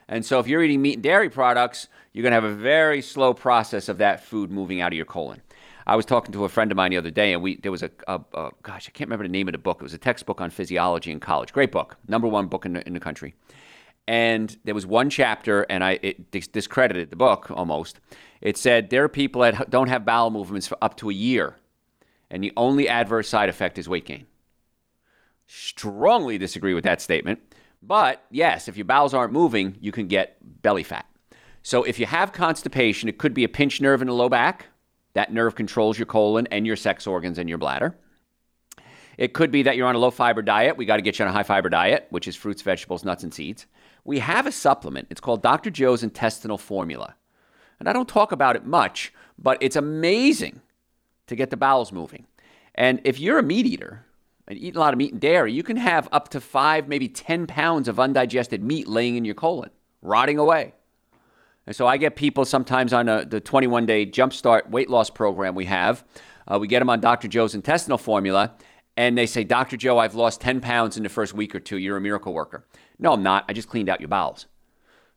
And 0.09 0.25
so 0.25 0.39
if 0.39 0.47
you're 0.47 0.63
eating 0.63 0.83
meat 0.83 0.95
and 0.95 1.03
dairy 1.03 1.29
products, 1.29 1.89
you're 2.13 2.23
going 2.23 2.31
to 2.31 2.41
have 2.41 2.45
a 2.45 2.55
very 2.55 3.03
slow 3.03 3.35
process 3.35 3.89
of 3.89 3.99
that 3.99 4.25
food 4.25 4.51
moving 4.51 4.81
out 4.81 4.93
of 4.93 4.97
your 4.97 5.07
colon. 5.07 5.43
I 5.87 5.95
was 5.95 6.05
talking 6.05 6.33
to 6.33 6.45
a 6.45 6.49
friend 6.49 6.73
of 6.73 6.77
mine 6.77 6.91
the 6.91 6.97
other 6.97 7.11
day, 7.11 7.33
and 7.33 7.43
we 7.43 7.57
there 7.57 7.71
was 7.71 7.85
a, 7.85 7.91
a, 8.09 8.21
a, 8.35 8.51
gosh, 8.63 8.89
I 8.89 8.91
can't 8.91 9.09
remember 9.09 9.25
the 9.25 9.33
name 9.33 9.47
of 9.47 9.53
the 9.53 9.59
book. 9.59 9.79
It 9.81 9.85
was 9.85 9.95
a 9.95 9.99
textbook 9.99 10.41
on 10.41 10.51
physiology 10.51 11.13
in 11.13 11.21
college. 11.21 11.53
Great 11.53 11.71
book, 11.71 11.97
number 12.09 12.27
one 12.27 12.47
book 12.47 12.67
in 12.67 12.73
the, 12.73 12.87
in 12.87 12.93
the 12.93 13.01
country. 13.01 13.35
And 14.09 14.57
there 14.65 14.75
was 14.75 14.87
one 14.87 15.11
chapter, 15.11 15.63
and 15.63 15.85
I 15.85 15.99
it 16.03 16.31
discredited 16.53 17.11
the 17.11 17.17
book 17.17 17.51
almost. 17.51 18.01
It 18.41 18.57
said 18.57 18.91
there 18.91 19.05
are 19.05 19.09
people 19.09 19.43
that 19.43 19.71
don't 19.71 19.89
have 19.89 20.05
bowel 20.05 20.31
movements 20.31 20.67
for 20.67 20.77
up 20.83 20.97
to 20.99 21.11
a 21.11 21.15
year, 21.15 21.57
and 22.31 22.43
the 22.43 22.53
only 22.57 22.89
adverse 22.89 23.29
side 23.29 23.49
effect 23.49 23.79
is 23.79 23.89
weight 23.89 24.07
gain. 24.07 24.27
Strongly 25.47 26.37
disagree 26.39 26.75
with 26.75 26.85
that 26.85 27.01
statement. 27.01 27.46
But 27.83 28.25
yes, 28.31 28.69
if 28.69 28.77
your 28.77 28.85
bowels 28.85 29.15
aren't 29.15 29.33
moving, 29.33 29.77
you 29.81 29.93
can 29.93 30.09
get 30.09 30.39
belly 30.63 30.83
fat. 30.83 31.07
So 31.63 31.83
if 31.83 31.99
you 31.99 32.07
have 32.07 32.33
constipation, 32.33 33.09
it 33.09 33.19
could 33.19 33.35
be 33.35 33.45
a 33.45 33.49
pinched 33.49 33.81
nerve 33.81 34.01
in 34.01 34.09
the 34.09 34.15
low 34.15 34.29
back. 34.29 34.67
That 35.15 35.33
nerve 35.33 35.55
controls 35.55 35.99
your 35.99 36.07
colon 36.07 36.47
and 36.51 36.67
your 36.67 36.77
sex 36.77 37.07
organs 37.07 37.39
and 37.39 37.49
your 37.49 37.59
bladder. 37.59 37.97
It 39.19 39.33
could 39.33 39.51
be 39.51 39.63
that 39.63 39.77
you're 39.77 39.89
on 39.89 39.95
a 39.95 39.99
low 39.99 40.11
fiber 40.11 40.43
diet. 40.43 40.77
We 40.77 40.85
got 40.85 40.97
to 40.97 41.03
get 41.03 41.19
you 41.19 41.25
on 41.25 41.31
a 41.31 41.35
high 41.35 41.43
fiber 41.43 41.69
diet, 41.69 42.07
which 42.11 42.29
is 42.29 42.37
fruits, 42.37 42.63
vegetables, 42.63 43.05
nuts, 43.05 43.23
and 43.23 43.33
seeds. 43.33 43.67
We 44.05 44.19
have 44.21 44.47
a 44.47 44.53
supplement. 44.53 45.09
It's 45.11 45.21
called 45.21 45.43
Dr. 45.43 45.71
Joe's 45.71 46.03
Intestinal 46.03 46.59
Formula. 46.59 47.17
And 47.81 47.89
I 47.89 47.93
don't 47.93 48.09
talk 48.09 48.33
about 48.33 48.57
it 48.57 48.65
much, 48.65 49.13
but 49.39 49.59
it's 49.61 49.77
amazing 49.77 50.61
to 51.27 51.37
get 51.37 51.51
the 51.51 51.57
bowels 51.57 51.93
moving. 51.93 52.27
And 52.75 53.01
if 53.05 53.19
you're 53.19 53.39
a 53.39 53.43
meat 53.43 53.67
eater, 53.67 54.06
and 54.49 54.59
eating 54.59 54.77
a 54.77 54.81
lot 54.81 54.95
of 54.95 54.99
meat 54.99 55.13
and 55.13 55.21
dairy, 55.21 55.53
you 55.53 55.63
can 55.63 55.77
have 55.77 56.09
up 56.13 56.29
to 56.31 56.41
five, 56.41 56.89
maybe 56.89 57.09
10 57.09 57.47
pounds 57.47 57.89
of 57.89 57.99
undigested 57.99 58.63
meat 58.63 58.87
laying 58.87 59.17
in 59.17 59.25
your 59.25 59.35
colon, 59.35 59.71
rotting 60.03 60.39
away. 60.39 60.73
And 61.67 61.75
so 61.75 61.87
I 61.87 61.97
get 61.97 62.15
people 62.15 62.45
sometimes 62.45 62.93
on 62.93 63.09
a, 63.09 63.25
the 63.25 63.41
21 63.41 63.87
day 63.87 64.07
jumpstart 64.07 64.71
weight 64.71 64.89
loss 64.89 65.11
program 65.11 65.55
we 65.55 65.65
have. 65.65 66.05
Uh, 66.47 66.59
we 66.61 66.69
get 66.69 66.79
them 66.79 66.91
on 66.91 67.01
Dr. 67.01 67.27
Joe's 67.27 67.57
intestinal 67.57 67.99
formula, 67.99 68.55
and 68.97 69.19
they 69.19 69.27
say, 69.27 69.43
Dr. 69.43 69.77
Joe, 69.77 69.99
I've 69.99 70.15
lost 70.15 70.41
10 70.41 70.61
pounds 70.61 70.97
in 70.97 71.03
the 71.03 71.09
first 71.09 71.35
week 71.35 71.55
or 71.55 71.61
two. 71.61 71.77
You're 71.77 71.97
a 71.97 72.01
miracle 72.01 72.33
worker. 72.33 72.65
No, 73.01 73.13
I'm 73.13 73.25
not. 73.25 73.45
I 73.49 73.53
just 73.53 73.69
cleaned 73.69 73.89
out 73.89 74.01
your 74.01 74.09
bowels. 74.09 74.47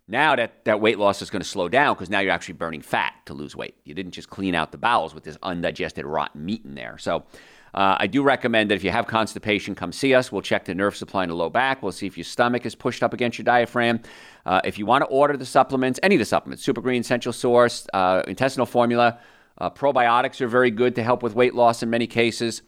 Now 0.08 0.36
that, 0.36 0.66
that 0.66 0.82
weight 0.82 0.98
loss 0.98 1.22
is 1.22 1.30
going 1.30 1.44
to 1.44 1.48
slow 1.48 1.70
down 1.70 1.94
because 1.94 2.10
now 2.10 2.20
you're 2.20 2.32
actually 2.32 2.56
burning 2.56 2.82
fat 2.82 3.14
to 3.28 3.36
lose 3.36 3.56
weight. 3.56 3.76
You 3.84 3.94
didn't 3.94 4.14
just 4.14 4.28
clean 4.28 4.56
out 4.56 4.72
the 4.72 4.78
bowels 4.80 5.14
with 5.14 5.24
this 5.24 5.38
undigested 5.44 6.04
rotten 6.04 6.44
meat 6.44 6.66
in 6.66 6.74
there. 6.74 6.98
So 6.98 7.26
uh, 7.74 7.98
I 8.00 8.08
do 8.08 8.24
recommend 8.24 8.72
that 8.72 8.76
if 8.76 8.84
you 8.84 8.92
have 8.92 9.08
constipation, 9.08 9.76
come 9.76 9.92
see 9.92 10.14
us. 10.14 10.32
We'll 10.32 10.42
check 10.42 10.66
the 10.66 10.76
nerve 10.76 10.96
supply 10.96 11.24
in 11.24 11.30
the 11.30 11.36
low 11.36 11.50
back. 11.50 11.84
We'll 11.84 11.92
see 11.92 12.08
if 12.08 12.18
your 12.18 12.24
stomach 12.24 12.66
is 12.66 12.76
pushed 12.76 13.04
up 13.04 13.14
against 13.14 13.38
your 13.38 13.44
diaphragm. 13.44 14.02
Uh, 14.46 14.62
if 14.64 14.80
you 14.80 14.86
want 14.86 15.04
to 15.04 15.08
order 15.08 15.38
the 15.38 15.46
supplements, 15.46 16.00
any 16.02 16.16
of 16.16 16.20
the 16.20 16.26
supplements, 16.26 16.64
Super 16.64 16.82
Green, 16.82 17.02
Essential 17.02 17.34
Source, 17.34 17.88
uh, 17.94 18.24
Intestinal 18.28 18.66
Formula, 18.66 19.20
uh, 19.60 19.70
probiotics 19.70 20.42
are 20.42 20.48
very 20.48 20.72
good 20.72 20.96
to 20.96 21.04
help 21.04 21.22
with 21.22 21.36
weight 21.36 21.54
loss 21.54 21.84
in 21.84 21.90
many 21.90 22.08
cases. 22.08 22.62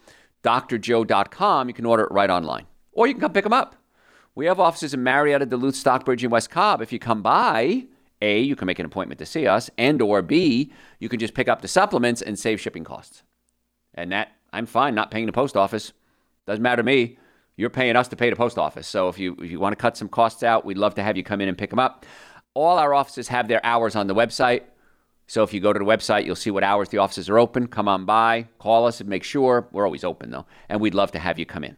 drjoe.com, 0.44 1.68
you 1.68 1.74
can 1.74 1.86
order 1.86 2.04
it 2.04 2.12
right 2.12 2.30
online. 2.30 2.66
Or 2.92 3.08
you 3.08 3.14
can 3.14 3.22
come 3.22 3.34
pick 3.34 3.44
them 3.44 3.54
up. 3.54 3.76
We 4.36 4.46
have 4.46 4.60
offices 4.60 4.94
in 4.94 5.04
Marietta, 5.04 5.46
Duluth, 5.46 5.76
Stockbridge, 5.76 6.24
and 6.24 6.32
West 6.32 6.50
Cobb. 6.50 6.82
If 6.82 6.94
you 6.94 7.00
come 7.00 7.22
by, 7.22 7.86
A, 8.22 8.40
you 8.40 8.56
can 8.56 8.66
make 8.66 8.80
an 8.80 8.86
appointment 8.86 9.20
to 9.20 9.26
see 9.26 9.46
us, 9.46 9.70
and 9.78 10.02
or 10.02 10.22
B, 10.22 10.72
you 11.00 11.10
can 11.10 11.20
just 11.20 11.34
pick 11.34 11.48
up 11.48 11.62
the 11.62 11.68
supplements 11.68 12.22
and 12.22 12.40
save 12.40 12.62
shipping 12.62 12.84
costs. 12.84 13.24
And 13.94 14.12
that 14.12 14.32
I'm 14.54 14.66
fine 14.66 14.96
not 14.96 15.12
paying 15.12 15.26
the 15.26 15.32
post 15.32 15.56
office. 15.56 15.94
Doesn't 16.46 16.62
matter 16.62 16.82
to 16.82 16.86
me. 16.86 17.18
You're 17.58 17.70
paying 17.70 17.96
us 17.96 18.08
to 18.10 18.16
pay 18.16 18.30
the 18.30 18.36
post 18.36 18.58
office. 18.58 18.88
So 18.88 19.08
if 19.10 19.20
you 19.20 19.36
if 19.40 19.52
you 19.52 19.60
want 19.60 19.74
to 19.74 19.82
cut 19.82 19.98
some 19.98 20.10
costs 20.10 20.44
out, 20.44 20.66
we'd 20.66 20.78
love 20.78 20.96
to 20.96 21.04
have 21.04 21.18
you 21.18 21.24
come 21.24 21.42
in 21.42 21.48
and 21.48 21.58
pick 21.58 21.70
them 21.70 21.80
up. 21.80 22.06
All 22.54 22.78
our 22.78 22.94
offices 22.94 23.28
have 23.30 23.48
their 23.48 23.66
hours 23.66 23.96
on 23.96 24.08
the 24.08 24.16
website. 24.16 24.64
So 25.28 25.44
if 25.44 25.54
you 25.54 25.62
go 25.62 25.72
to 25.72 25.80
the 25.80 25.86
website, 25.86 26.26
you'll 26.26 26.36
see 26.36 26.52
what 26.52 26.64
hours 26.64 26.90
the 26.90 26.98
offices 26.98 27.30
are 27.30 27.40
open. 27.40 27.68
Come 27.68 27.88
on 27.88 28.06
by, 28.06 28.48
call 28.60 28.86
us 28.86 29.00
and 29.00 29.10
make 29.10 29.24
sure. 29.24 29.68
We're 29.72 29.86
always 29.86 30.04
open 30.04 30.32
though, 30.32 30.46
and 30.68 30.82
we'd 30.82 30.94
love 30.94 31.12
to 31.14 31.20
have 31.20 31.40
you 31.40 31.46
come 31.46 31.64
in. 31.64 31.78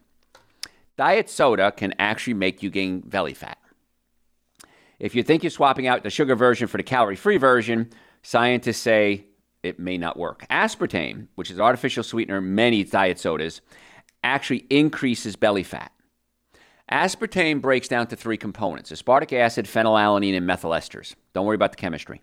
Diet 0.98 1.30
soda 1.30 1.72
can 1.72 1.94
actually 2.00 2.36
make 2.36 2.64
you 2.64 2.70
gain 2.70 3.02
belly 3.02 3.34
fat. 3.34 3.58
If 5.00 5.16
you 5.16 5.24
think 5.24 5.44
you're 5.44 5.50
swapping 5.50 5.86
out 5.86 6.04
the 6.04 6.10
sugar 6.10 6.36
version 6.36 6.68
for 6.68 6.78
the 6.78 6.84
calorie 6.84 7.16
free 7.16 7.38
version, 7.38 7.90
scientists 8.22 8.78
say 8.78 9.26
it 9.63 9.80
may 9.80 9.97
not 9.97 10.17
work. 10.17 10.45
Aspartame, 10.49 11.28
which 11.36 11.49
is 11.49 11.60
artificial 11.60 12.04
sweetener 12.04 12.38
in 12.38 12.54
many 12.54 12.84
diet 12.84 13.17
sodas, 13.17 13.62
actually 14.23 14.65
increases 14.69 15.36
belly 15.36 15.63
fat. 15.63 15.91
Aspartame 16.91 17.62
breaks 17.62 17.88
down 17.88 18.08
to 18.08 18.15
three 18.15 18.38
components 18.38 18.91
aspartic 18.91 19.34
acid, 19.34 19.65
phenylalanine, 19.65 20.36
and 20.36 20.45
methyl 20.45 20.71
esters. 20.71 21.15
Don't 21.34 21.45
worry 21.45 21.56
about 21.56 21.71
the 21.71 21.78
chemistry. 21.78 22.21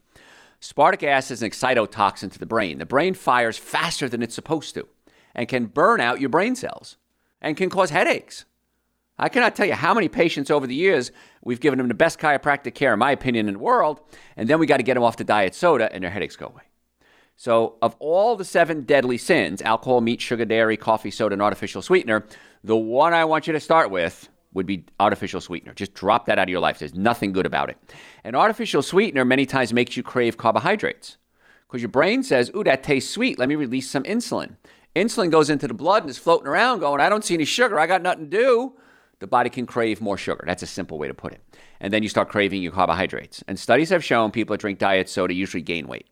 Aspartic 0.63 1.03
acid 1.03 1.35
is 1.35 1.43
an 1.43 1.51
excitotoxin 1.51 2.31
to 2.31 2.39
the 2.39 2.47
brain. 2.47 2.79
The 2.79 2.87
brain 2.87 3.15
fires 3.15 3.57
faster 3.57 4.09
than 4.09 4.23
it's 4.23 4.35
supposed 4.35 4.75
to 4.75 4.87
and 5.35 5.49
can 5.49 5.67
burn 5.67 6.01
out 6.01 6.21
your 6.21 6.29
brain 6.29 6.55
cells 6.55 6.99
and 7.41 7.57
can 7.57 7.71
cause 7.71 7.91
headaches. 7.91 8.45
I 9.19 9.29
cannot 9.29 9.55
tell 9.55 9.67
you 9.67 9.75
how 9.75 9.95
many 9.95 10.09
patients 10.09 10.51
over 10.51 10.67
the 10.67 10.75
years 10.75 11.13
we've 11.43 11.61
given 11.61 11.79
them 11.79 11.89
the 11.89 11.95
best 11.95 12.19
chiropractic 12.19 12.75
care, 12.75 12.93
in 12.93 12.99
my 12.99 13.11
opinion, 13.11 13.49
in 13.49 13.55
the 13.55 13.61
world, 13.61 14.01
and 14.37 14.49
then 14.49 14.59
we 14.59 14.67
got 14.67 14.79
to 14.79 14.83
get 14.83 14.95
them 14.95 15.03
off 15.03 15.17
the 15.17 15.25
diet 15.25 15.55
soda 15.55 15.93
and 15.93 16.03
their 16.03 16.11
headaches 16.11 16.37
go 16.37 16.47
away. 16.47 16.63
So, 17.41 17.77
of 17.81 17.97
all 18.01 18.37
the 18.37 18.45
seven 18.45 18.83
deadly 18.83 19.17
sins 19.17 19.63
alcohol, 19.63 20.03
meat, 20.03 20.21
sugar, 20.21 20.45
dairy, 20.45 20.77
coffee, 20.77 21.11
soda, 21.11 21.33
and 21.33 21.41
artificial 21.41 21.81
sweetener 21.81 22.27
the 22.63 22.77
one 22.77 23.15
I 23.15 23.25
want 23.25 23.47
you 23.47 23.55
to 23.55 23.61
start 23.61 23.91
with 23.91 24.29
would 24.53 24.67
be 24.67 24.85
artificial 25.01 25.41
sweetener. 25.41 25.73
Just 25.73 25.95
drop 25.95 26.27
that 26.27 26.39
out 26.39 26.43
of 26.43 26.49
your 26.51 26.61
life. 26.61 26.79
There's 26.79 26.95
nothing 26.95 27.33
good 27.33 27.47
about 27.47 27.71
it. 27.71 27.79
And 28.25 28.37
artificial 28.37 28.83
sweetener 28.83 29.25
many 29.25 29.47
times 29.47 29.73
makes 29.73 29.97
you 29.97 30.03
crave 30.03 30.37
carbohydrates 30.37 31.17
because 31.67 31.81
your 31.81 31.89
brain 31.89 32.23
says, 32.23 32.51
Ooh, 32.55 32.63
that 32.65 32.83
tastes 32.83 33.11
sweet. 33.11 33.39
Let 33.39 33.49
me 33.49 33.55
release 33.55 33.89
some 33.89 34.03
insulin. 34.03 34.57
Insulin 34.95 35.31
goes 35.31 35.49
into 35.49 35.67
the 35.67 35.73
blood 35.73 36.03
and 36.03 36.11
is 36.11 36.19
floating 36.19 36.47
around 36.47 36.81
going, 36.81 37.01
I 37.01 37.09
don't 37.09 37.25
see 37.25 37.33
any 37.33 37.47
sugar. 37.47 37.81
I 37.81 37.87
got 37.87 38.03
nothing 38.03 38.29
to 38.29 38.37
do. 38.37 38.75
The 39.21 39.27
body 39.27 39.49
can 39.49 39.65
crave 39.65 40.03
more 40.03 40.19
sugar. 40.19 40.45
That's 40.47 40.63
a 40.63 40.67
simple 40.67 40.99
way 40.99 41.09
to 41.09 41.15
put 41.15 41.33
it. 41.33 41.41
And 41.81 41.91
then 41.91 42.03
you 42.03 42.11
start 42.11 42.29
craving 42.29 42.63
your 42.63 42.73
carbohydrates. 42.73 43.43
And 43.49 43.59
studies 43.59 43.89
have 43.89 44.05
shown 44.05 44.31
people 44.31 44.53
that 44.53 44.61
drink 44.61 44.79
diet 44.79 45.09
soda 45.09 45.33
usually 45.33 45.63
gain 45.63 45.89
weight. 45.89 46.07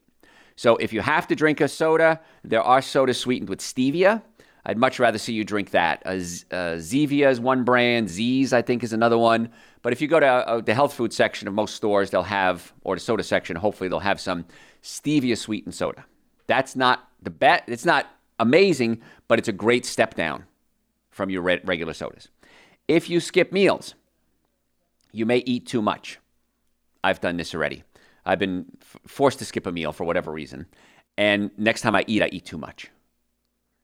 So 0.58 0.74
if 0.78 0.92
you 0.92 1.00
have 1.02 1.28
to 1.28 1.36
drink 1.36 1.60
a 1.60 1.68
soda, 1.68 2.20
there 2.42 2.60
are 2.60 2.82
sodas 2.82 3.16
sweetened 3.20 3.48
with 3.48 3.60
stevia. 3.60 4.22
I'd 4.66 4.76
much 4.76 4.98
rather 4.98 5.16
see 5.16 5.32
you 5.32 5.44
drink 5.44 5.70
that. 5.70 6.02
Uh, 6.04 6.10
Zevia 6.10 7.30
is 7.30 7.38
one 7.38 7.62
brand. 7.62 8.08
Z's, 8.08 8.52
I 8.52 8.60
think, 8.62 8.82
is 8.82 8.92
another 8.92 9.16
one. 9.16 9.50
But 9.82 9.92
if 9.92 10.02
you 10.02 10.08
go 10.08 10.18
to 10.18 10.26
uh, 10.26 10.60
the 10.60 10.74
health 10.74 10.94
food 10.94 11.12
section 11.12 11.46
of 11.46 11.54
most 11.54 11.76
stores, 11.76 12.10
they'll 12.10 12.24
have, 12.24 12.72
or 12.82 12.96
the 12.96 13.00
soda 13.00 13.22
section, 13.22 13.54
hopefully 13.54 13.88
they'll 13.88 14.00
have 14.00 14.20
some 14.20 14.46
stevia 14.82 15.38
sweetened 15.38 15.76
soda. 15.76 16.04
That's 16.48 16.74
not 16.74 17.08
the 17.22 17.30
bet. 17.30 17.62
It's 17.68 17.84
not 17.84 18.08
amazing, 18.40 19.00
but 19.28 19.38
it's 19.38 19.48
a 19.48 19.52
great 19.52 19.86
step 19.86 20.16
down 20.16 20.44
from 21.12 21.30
your 21.30 21.42
re- 21.42 21.60
regular 21.64 21.94
sodas. 21.94 22.30
If 22.88 23.08
you 23.08 23.20
skip 23.20 23.52
meals, 23.52 23.94
you 25.12 25.24
may 25.24 25.38
eat 25.38 25.68
too 25.68 25.82
much. 25.82 26.18
I've 27.04 27.20
done 27.20 27.36
this 27.36 27.54
already. 27.54 27.84
I've 28.28 28.38
been 28.38 28.66
f- 28.82 28.98
forced 29.06 29.38
to 29.38 29.46
skip 29.46 29.66
a 29.66 29.72
meal 29.72 29.90
for 29.90 30.04
whatever 30.04 30.30
reason. 30.30 30.66
And 31.16 31.50
next 31.56 31.80
time 31.80 31.96
I 31.96 32.04
eat, 32.06 32.22
I 32.22 32.28
eat 32.30 32.44
too 32.44 32.58
much. 32.58 32.90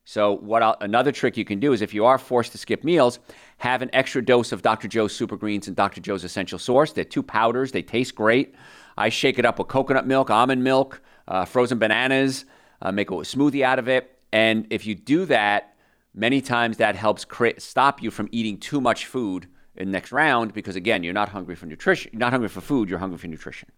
So, 0.05 0.37
what 0.37 0.63
I'll, 0.63 0.77
another 0.83 1.13
trick 1.13 1.39
you 1.39 1.47
can 1.47 1.61
do 1.61 1.73
is 1.73 1.81
if 1.81 1.95
you 1.95 2.05
are 2.05 2.19
forced 2.19 2.53
to 2.53 2.59
skip 2.59 2.85
meals, 2.85 3.19
have 3.57 3.81
an 3.81 3.89
extra 3.95 4.23
dose 4.23 4.53
of 4.53 4.61
Dr. 4.61 4.87
Joe's 4.87 5.17
Super 5.17 5.37
Greens 5.37 5.67
and 5.67 5.75
Dr. 5.75 6.03
Joe's 6.03 6.25
Essential 6.25 6.59
Source. 6.59 6.93
They're 6.93 7.05
two 7.05 7.23
powders, 7.23 7.73
they 7.73 7.81
taste 7.81 8.15
great. 8.15 8.55
I 8.99 9.09
shake 9.09 9.39
it 9.39 9.47
up 9.47 9.59
with 9.59 9.69
coconut 9.69 10.07
milk, 10.07 10.29
almond 10.29 10.63
milk, 10.63 11.01
uh, 11.27 11.47
frozen 11.47 11.79
bananas, 11.79 12.45
uh, 12.83 12.93
make 12.93 13.11
a 13.11 13.15
smoothie 13.15 13.63
out 13.63 13.79
of 13.79 13.89
it. 13.89 14.19
And 14.31 14.67
if 14.69 14.87
you 14.87 14.95
do 14.95 15.25
that, 15.25 15.75
many 16.13 16.43
times 16.43 16.77
that 16.77 16.97
helps 16.97 17.25
cre- 17.25 17.59
stop 17.59 18.03
you 18.03 18.11
from 18.11 18.29
eating 18.31 18.59
too 18.59 18.83
much 18.83 19.07
food 19.07 19.49
in 19.75 19.89
the 19.89 19.93
next 19.93 20.13
round 20.13 20.53
because, 20.53 20.77
again, 20.77 21.03
you're 21.03 21.15
not 21.15 21.31
hungry 21.31 21.55
for 21.55 21.65
nutrition. 21.65 22.11
You're 22.13 22.21
not 22.21 22.33
hungry 22.33 22.51
for 22.51 22.61
food, 22.61 22.91
you're 22.91 22.99
hungry 22.99 23.19
for 23.19 23.27
nutrition. 23.27 23.71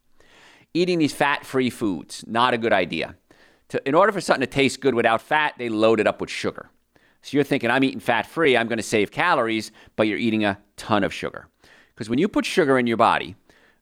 Eating 0.75 0.99
these 0.99 1.15
fat 1.15 1.47
free 1.47 1.71
foods, 1.71 2.25
not 2.27 2.55
a 2.55 2.59
good 2.59 2.73
idea 2.73 3.17
to, 3.69 3.89
in 3.89 3.95
order 3.95 4.13
for 4.13 4.21
something 4.21 4.43
to 4.43 4.47
taste 4.47 4.81
good 4.81 4.95
without 4.95 5.21
fat, 5.21 5.55
they 5.59 5.69
load 5.69 6.01
it 6.01 6.07
up 6.07 6.21
with 6.21 6.31
sugar. 6.31 6.71
So 7.23 7.37
you're 7.37 7.45
thinking, 7.45 7.71
I'm 7.71 7.83
eating 7.83 8.01
fat 8.01 8.27
free, 8.27 8.57
I'm 8.57 8.69
going 8.69 8.79
to 8.79 8.83
save 8.83 9.11
calories, 9.11 9.73
but 9.97 10.07
you're 10.07 10.19
eating 10.19 10.45
a 10.45 10.59
ton 10.77 11.03
of 11.03 11.13
sugar. 11.13 11.49
Because 11.95 12.09
when 12.09 12.19
you 12.19 12.29
put 12.29 12.45
sugar 12.45 12.79
in 12.79 12.87
your 12.87 12.97
body, 12.97 13.35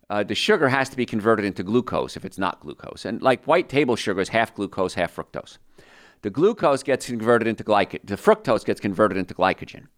uh, 0.09 0.23
the 0.23 0.35
sugar 0.35 0.69
has 0.69 0.89
to 0.91 0.97
be 0.97 1.05
converted 1.05 1.45
into 1.45 1.63
glucose 1.63 2.17
if 2.17 2.25
it's 2.25 2.39
not 2.39 2.61
glucose. 2.61 3.05
And 3.05 3.21
like 3.21 3.45
white 3.45 3.69
table 3.69 3.97
sugar 3.97 4.21
is 4.21 4.31
half 4.31 4.55
glucose, 4.55 4.95
half 4.95 5.15
fructose. 5.15 5.59
The 6.23 6.31
glucose 6.31 6.83
gets 6.83 7.07
converted 7.07 7.49
into 7.49 7.65
glycogen, 7.65 8.01
the 8.05 8.17
fructose 8.17 8.65
gets 8.65 8.81
converted 8.81 9.19
into 9.19 9.35
glycogen. 9.35 9.89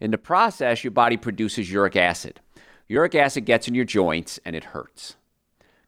In 0.00 0.10
the 0.10 0.18
process, 0.18 0.82
your 0.82 0.90
body 0.90 1.16
produces 1.16 1.70
uric 1.70 1.96
acid. 1.96 2.40
Uric 2.88 3.14
acid 3.14 3.44
gets 3.44 3.68
in 3.68 3.74
your 3.74 3.84
joints 3.84 4.40
and 4.44 4.56
it 4.56 4.64
hurts. 4.64 5.16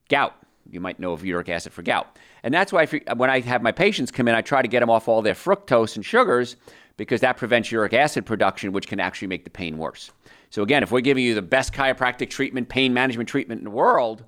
Gout. 0.09 0.35
You 0.71 0.81
might 0.81 1.01
know 1.01 1.13
of 1.13 1.25
uric 1.25 1.49
acid 1.49 1.73
for 1.73 1.83
gout. 1.83 2.19
And 2.43 2.53
that's 2.53 2.73
why 2.73 2.87
when 3.17 3.31
I 3.31 3.41
have 3.41 3.63
my 3.63 3.73
patients 3.73 4.11
come 4.11 4.29
in, 4.29 4.35
I 4.35 4.43
try 4.43 4.63
to 4.63 4.69
get 4.69 4.81
them 4.81 4.91
off 4.91 5.09
all 5.09 5.23
their 5.23 5.35
fructose 5.35 5.97
and 5.97 6.05
sugars 6.05 6.57
because 6.97 7.21
that 7.23 7.37
prevents 7.37 7.73
uric 7.73 7.95
acid 7.95 8.27
production, 8.27 8.73
which 8.73 8.87
can 8.87 9.01
actually 9.01 9.29
make 9.29 9.45
the 9.45 9.51
pain 9.51 9.79
worse. 9.79 10.11
So, 10.51 10.63
again, 10.63 10.83
if 10.83 10.91
we're 10.91 11.01
giving 11.01 11.25
you 11.25 11.35
the 11.35 11.43
best 11.43 11.73
chiropractic 11.73 12.31
treatment, 12.31 12.69
pain 12.69 12.93
management 12.93 13.29
treatment 13.29 13.61
in 13.61 13.65
the 13.65 13.71
world, 13.71 14.25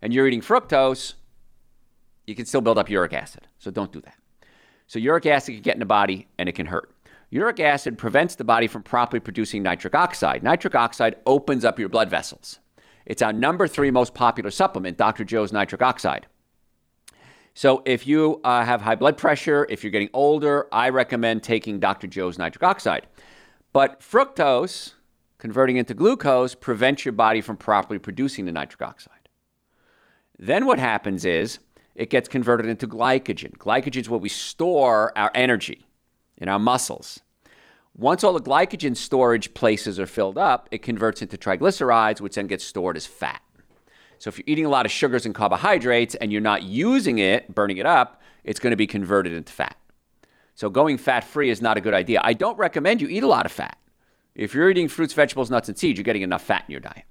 and 0.00 0.12
you're 0.12 0.26
eating 0.26 0.40
fructose, 0.40 1.14
you 2.26 2.34
can 2.34 2.46
still 2.46 2.60
build 2.60 2.78
up 2.78 2.88
uric 2.88 3.12
acid. 3.12 3.46
So, 3.58 3.70
don't 3.70 3.92
do 3.92 4.00
that. 4.02 4.16
So, 4.86 4.98
uric 4.98 5.26
acid 5.26 5.54
can 5.54 5.62
get 5.62 5.74
in 5.74 5.80
the 5.80 5.86
body 5.86 6.28
and 6.38 6.48
it 6.48 6.52
can 6.52 6.66
hurt. 6.66 6.90
Uric 7.30 7.58
acid 7.58 7.98
prevents 7.98 8.36
the 8.36 8.44
body 8.44 8.68
from 8.68 8.82
properly 8.82 9.20
producing 9.20 9.62
nitric 9.62 9.94
oxide. 9.94 10.42
Nitric 10.42 10.74
oxide 10.74 11.16
opens 11.26 11.64
up 11.64 11.78
your 11.78 11.88
blood 11.88 12.08
vessels. 12.08 12.60
It's 13.06 13.22
our 13.22 13.32
number 13.32 13.68
three 13.68 13.90
most 13.90 14.14
popular 14.14 14.50
supplement, 14.50 14.96
Dr. 14.96 15.24
Joe's 15.24 15.52
nitric 15.52 15.82
oxide. 15.82 16.26
So, 17.56 17.82
if 17.84 18.06
you 18.06 18.40
uh, 18.42 18.64
have 18.64 18.82
high 18.82 18.96
blood 18.96 19.16
pressure, 19.16 19.64
if 19.70 19.84
you're 19.84 19.92
getting 19.92 20.10
older, 20.12 20.66
I 20.72 20.88
recommend 20.88 21.44
taking 21.44 21.78
Dr. 21.78 22.08
Joe's 22.08 22.36
nitric 22.36 22.64
oxide. 22.64 23.06
But 23.72 24.00
fructose, 24.00 24.94
converting 25.38 25.76
into 25.76 25.94
glucose, 25.94 26.56
prevents 26.56 27.04
your 27.04 27.12
body 27.12 27.40
from 27.40 27.56
properly 27.56 28.00
producing 28.00 28.44
the 28.44 28.52
nitric 28.52 28.82
oxide. 28.82 29.28
Then 30.36 30.66
what 30.66 30.80
happens 30.80 31.24
is 31.24 31.60
it 31.94 32.10
gets 32.10 32.28
converted 32.28 32.66
into 32.66 32.88
glycogen. 32.88 33.56
Glycogen 33.56 34.00
is 34.00 34.10
what 34.10 34.20
we 34.20 34.28
store 34.28 35.16
our 35.16 35.30
energy 35.34 35.86
in 36.36 36.48
our 36.48 36.58
muscles. 36.58 37.20
Once 37.96 38.24
all 38.24 38.32
the 38.32 38.40
glycogen 38.40 38.96
storage 38.96 39.54
places 39.54 40.00
are 40.00 40.06
filled 40.06 40.36
up, 40.36 40.68
it 40.72 40.82
converts 40.82 41.22
into 41.22 41.38
triglycerides, 41.38 42.20
which 42.20 42.34
then 42.34 42.48
gets 42.48 42.64
stored 42.64 42.96
as 42.96 43.06
fat. 43.06 43.40
So 44.18 44.28
if 44.28 44.38
you're 44.38 44.44
eating 44.48 44.66
a 44.66 44.70
lot 44.70 44.84
of 44.84 44.90
sugars 44.90 45.26
and 45.26 45.34
carbohydrates 45.34 46.16
and 46.16 46.32
you're 46.32 46.40
not 46.40 46.64
using 46.64 47.18
it, 47.18 47.54
burning 47.54 47.76
it 47.76 47.86
up, 47.86 48.20
it's 48.42 48.58
going 48.58 48.72
to 48.72 48.76
be 48.76 48.86
converted 48.86 49.32
into 49.32 49.52
fat. 49.52 49.76
So 50.56 50.70
going 50.70 50.98
fat 50.98 51.24
free 51.24 51.50
is 51.50 51.62
not 51.62 51.76
a 51.76 51.80
good 51.80 51.94
idea. 51.94 52.20
I 52.24 52.32
don't 52.32 52.58
recommend 52.58 53.00
you 53.00 53.08
eat 53.08 53.22
a 53.22 53.28
lot 53.28 53.46
of 53.46 53.52
fat. 53.52 53.78
If 54.34 54.54
you're 54.54 54.70
eating 54.70 54.88
fruits, 54.88 55.14
vegetables, 55.14 55.50
nuts, 55.50 55.68
and 55.68 55.78
seeds, 55.78 55.96
you're 55.96 56.04
getting 56.04 56.22
enough 56.22 56.42
fat 56.42 56.64
in 56.66 56.72
your 56.72 56.80
diet. 56.80 57.04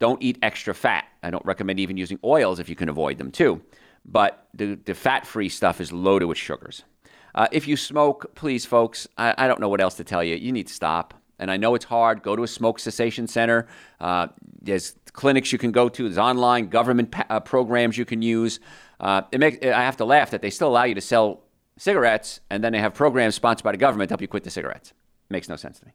Don't 0.00 0.22
eat 0.22 0.38
extra 0.42 0.74
fat. 0.74 1.06
I 1.22 1.30
don't 1.30 1.44
recommend 1.46 1.80
even 1.80 1.96
using 1.96 2.18
oils 2.24 2.58
if 2.58 2.68
you 2.68 2.76
can 2.76 2.88
avoid 2.90 3.16
them 3.16 3.30
too. 3.30 3.62
But 4.04 4.48
the, 4.52 4.74
the 4.74 4.94
fat 4.94 5.26
free 5.26 5.48
stuff 5.48 5.80
is 5.80 5.92
loaded 5.92 6.26
with 6.26 6.38
sugars. 6.38 6.84
Uh, 7.34 7.46
if 7.52 7.68
you 7.68 7.76
smoke, 7.76 8.34
please, 8.34 8.64
folks, 8.64 9.08
I, 9.16 9.34
I, 9.36 9.48
don't 9.48 9.60
know 9.60 9.68
what 9.68 9.80
else 9.80 9.94
to 9.96 10.04
tell 10.04 10.22
you. 10.22 10.36
You 10.36 10.52
need 10.52 10.66
to 10.66 10.74
stop. 10.74 11.14
And 11.38 11.50
I 11.50 11.56
know 11.56 11.74
it's 11.74 11.86
hard. 11.86 12.22
Go 12.22 12.36
to 12.36 12.42
a 12.42 12.48
smoke 12.48 12.78
cessation 12.78 13.26
center. 13.26 13.66
Uh, 14.00 14.28
there's 14.60 14.96
clinics 15.12 15.52
you 15.52 15.58
can 15.58 15.72
go 15.72 15.88
to. 15.88 16.02
There's 16.02 16.18
online 16.18 16.68
government 16.68 17.12
pa- 17.12 17.26
uh, 17.30 17.40
programs 17.40 17.96
you 17.96 18.04
can 18.04 18.20
use. 18.20 18.60
Uh, 18.98 19.22
it 19.32 19.40
makes, 19.40 19.64
I 19.64 19.82
have 19.82 19.96
to 19.98 20.04
laugh 20.04 20.30
that 20.30 20.42
they 20.42 20.50
still 20.50 20.68
allow 20.68 20.84
you 20.84 20.94
to 20.94 21.00
sell 21.00 21.40
cigarettes, 21.78 22.40
and 22.50 22.62
then 22.62 22.72
they 22.72 22.78
have 22.78 22.92
programs 22.92 23.34
sponsored 23.34 23.64
by 23.64 23.72
the 23.72 23.78
government 23.78 24.10
to 24.10 24.12
help 24.12 24.20
you 24.20 24.28
quit 24.28 24.44
the 24.44 24.50
cigarettes. 24.50 24.92
Makes 25.30 25.48
no 25.48 25.56
sense 25.56 25.78
to 25.78 25.86
me. 25.86 25.92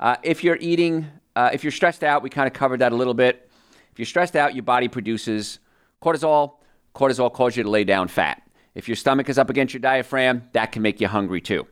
Uh, 0.00 0.16
if 0.22 0.42
you're 0.42 0.56
eating, 0.58 1.06
uh, 1.36 1.50
if 1.52 1.62
you're 1.62 1.70
stressed 1.70 2.02
out, 2.02 2.22
we 2.22 2.30
kind 2.30 2.46
of 2.46 2.54
covered 2.54 2.80
that 2.80 2.92
a 2.92 2.96
little 2.96 3.14
bit. 3.14 3.50
If 3.92 3.98
you're 3.98 4.06
stressed 4.06 4.36
out, 4.36 4.54
your 4.54 4.62
body 4.62 4.88
produces 4.88 5.58
cortisol. 6.00 6.54
Cortisol 6.94 7.32
causes 7.32 7.58
you 7.58 7.62
to 7.64 7.70
lay 7.70 7.84
down 7.84 8.08
fat. 8.08 8.42
If 8.74 8.88
your 8.88 8.96
stomach 8.96 9.28
is 9.28 9.38
up 9.38 9.50
against 9.50 9.74
your 9.74 9.80
diaphragm, 9.80 10.44
that 10.52 10.72
can 10.72 10.82
make 10.82 11.00
you 11.00 11.08
hungry 11.08 11.40
too. 11.40 11.66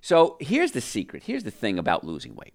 So 0.00 0.36
here's 0.40 0.72
the 0.72 0.80
secret. 0.80 1.24
Here's 1.24 1.44
the 1.44 1.50
thing 1.50 1.78
about 1.78 2.04
losing 2.04 2.34
weight. 2.34 2.54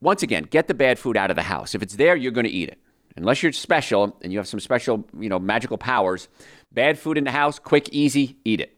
Once 0.00 0.22
again, 0.22 0.44
get 0.44 0.68
the 0.68 0.74
bad 0.74 0.98
food 0.98 1.16
out 1.16 1.30
of 1.30 1.36
the 1.36 1.42
house. 1.42 1.74
If 1.74 1.82
it's 1.82 1.96
there, 1.96 2.16
you're 2.16 2.32
going 2.32 2.46
to 2.46 2.50
eat 2.50 2.68
it. 2.68 2.78
Unless 3.16 3.42
you're 3.42 3.52
special 3.52 4.16
and 4.22 4.32
you 4.32 4.38
have 4.38 4.48
some 4.48 4.60
special, 4.60 5.06
you 5.18 5.28
know, 5.28 5.38
magical 5.38 5.76
powers, 5.76 6.28
bad 6.72 6.98
food 6.98 7.18
in 7.18 7.24
the 7.24 7.30
house, 7.30 7.58
quick, 7.58 7.88
easy, 7.90 8.36
eat 8.44 8.60
it. 8.60 8.76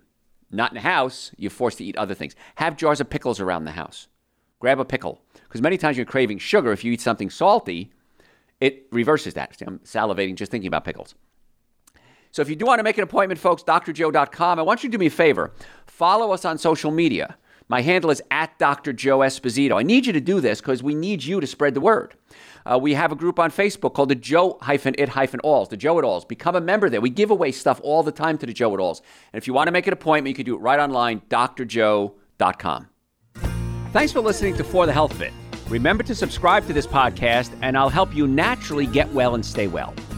Not 0.50 0.72
in 0.72 0.74
the 0.74 0.80
house, 0.80 1.30
you're 1.36 1.50
forced 1.50 1.78
to 1.78 1.84
eat 1.84 1.96
other 1.96 2.14
things. 2.14 2.34
Have 2.56 2.76
jars 2.76 3.00
of 3.00 3.10
pickles 3.10 3.40
around 3.40 3.64
the 3.64 3.72
house. 3.72 4.08
Grab 4.60 4.80
a 4.80 4.84
pickle. 4.84 5.20
Because 5.34 5.62
many 5.62 5.76
times 5.76 5.96
you're 5.96 6.06
craving 6.06 6.38
sugar. 6.38 6.72
If 6.72 6.84
you 6.84 6.92
eat 6.92 7.00
something 7.00 7.30
salty, 7.30 7.92
it 8.60 8.86
reverses 8.90 9.34
that. 9.34 9.58
See, 9.58 9.64
I'm 9.66 9.78
salivating 9.80 10.36
just 10.36 10.50
thinking 10.50 10.68
about 10.68 10.84
pickles. 10.84 11.14
So 12.34 12.42
if 12.42 12.48
you 12.48 12.56
do 12.56 12.66
want 12.66 12.80
to 12.80 12.82
make 12.82 12.98
an 12.98 13.04
appointment, 13.04 13.38
folks, 13.38 13.62
drjoe.com. 13.62 14.58
I 14.58 14.62
want 14.62 14.82
you 14.82 14.90
to 14.90 14.92
do 14.92 14.98
me 14.98 15.06
a 15.06 15.10
favor. 15.10 15.52
Follow 15.86 16.32
us 16.32 16.44
on 16.44 16.58
social 16.58 16.90
media. 16.90 17.36
My 17.68 17.80
handle 17.80 18.10
is 18.10 18.20
at 18.28 18.58
Dr. 18.58 18.92
Joe 18.92 19.20
Esposito. 19.20 19.78
I 19.78 19.84
need 19.84 20.04
you 20.04 20.12
to 20.12 20.20
do 20.20 20.40
this 20.40 20.60
because 20.60 20.82
we 20.82 20.96
need 20.96 21.22
you 21.22 21.40
to 21.40 21.46
spread 21.46 21.74
the 21.74 21.80
word. 21.80 22.16
Uh, 22.66 22.76
we 22.76 22.94
have 22.94 23.12
a 23.12 23.14
group 23.14 23.38
on 23.38 23.52
Facebook 23.52 23.94
called 23.94 24.08
the 24.08 24.16
Joe 24.16 24.58
hyphen 24.62 24.96
It 24.98 25.10
hyphen 25.10 25.38
Alls, 25.44 25.68
the 25.68 25.76
Joe 25.76 25.96
It 26.00 26.04
Alls. 26.04 26.24
Become 26.24 26.56
a 26.56 26.60
member 26.60 26.90
there. 26.90 27.00
We 27.00 27.08
give 27.08 27.30
away 27.30 27.52
stuff 27.52 27.80
all 27.84 28.02
the 28.02 28.10
time 28.10 28.36
to 28.38 28.46
the 28.46 28.52
Joe 28.52 28.74
It 28.74 28.80
Alls. 28.80 29.00
And 29.32 29.40
if 29.40 29.46
you 29.46 29.54
want 29.54 29.68
to 29.68 29.72
make 29.72 29.86
an 29.86 29.92
appointment, 29.92 30.32
you 30.32 30.34
can 30.34 30.44
do 30.44 30.56
it 30.56 30.60
right 30.60 30.80
online, 30.80 31.20
drjoe.com. 31.30 32.88
Thanks 33.92 34.10
for 34.10 34.18
listening 34.18 34.56
to 34.56 34.64
For 34.64 34.86
the 34.86 34.92
Health 34.92 35.12
of 35.12 35.22
It. 35.22 35.32
Remember 35.68 36.02
to 36.02 36.16
subscribe 36.16 36.66
to 36.66 36.72
this 36.72 36.88
podcast, 36.88 37.56
and 37.62 37.78
I'll 37.78 37.88
help 37.88 38.12
you 38.12 38.26
naturally 38.26 38.86
get 38.86 39.08
well 39.12 39.36
and 39.36 39.46
stay 39.46 39.68
well. 39.68 39.94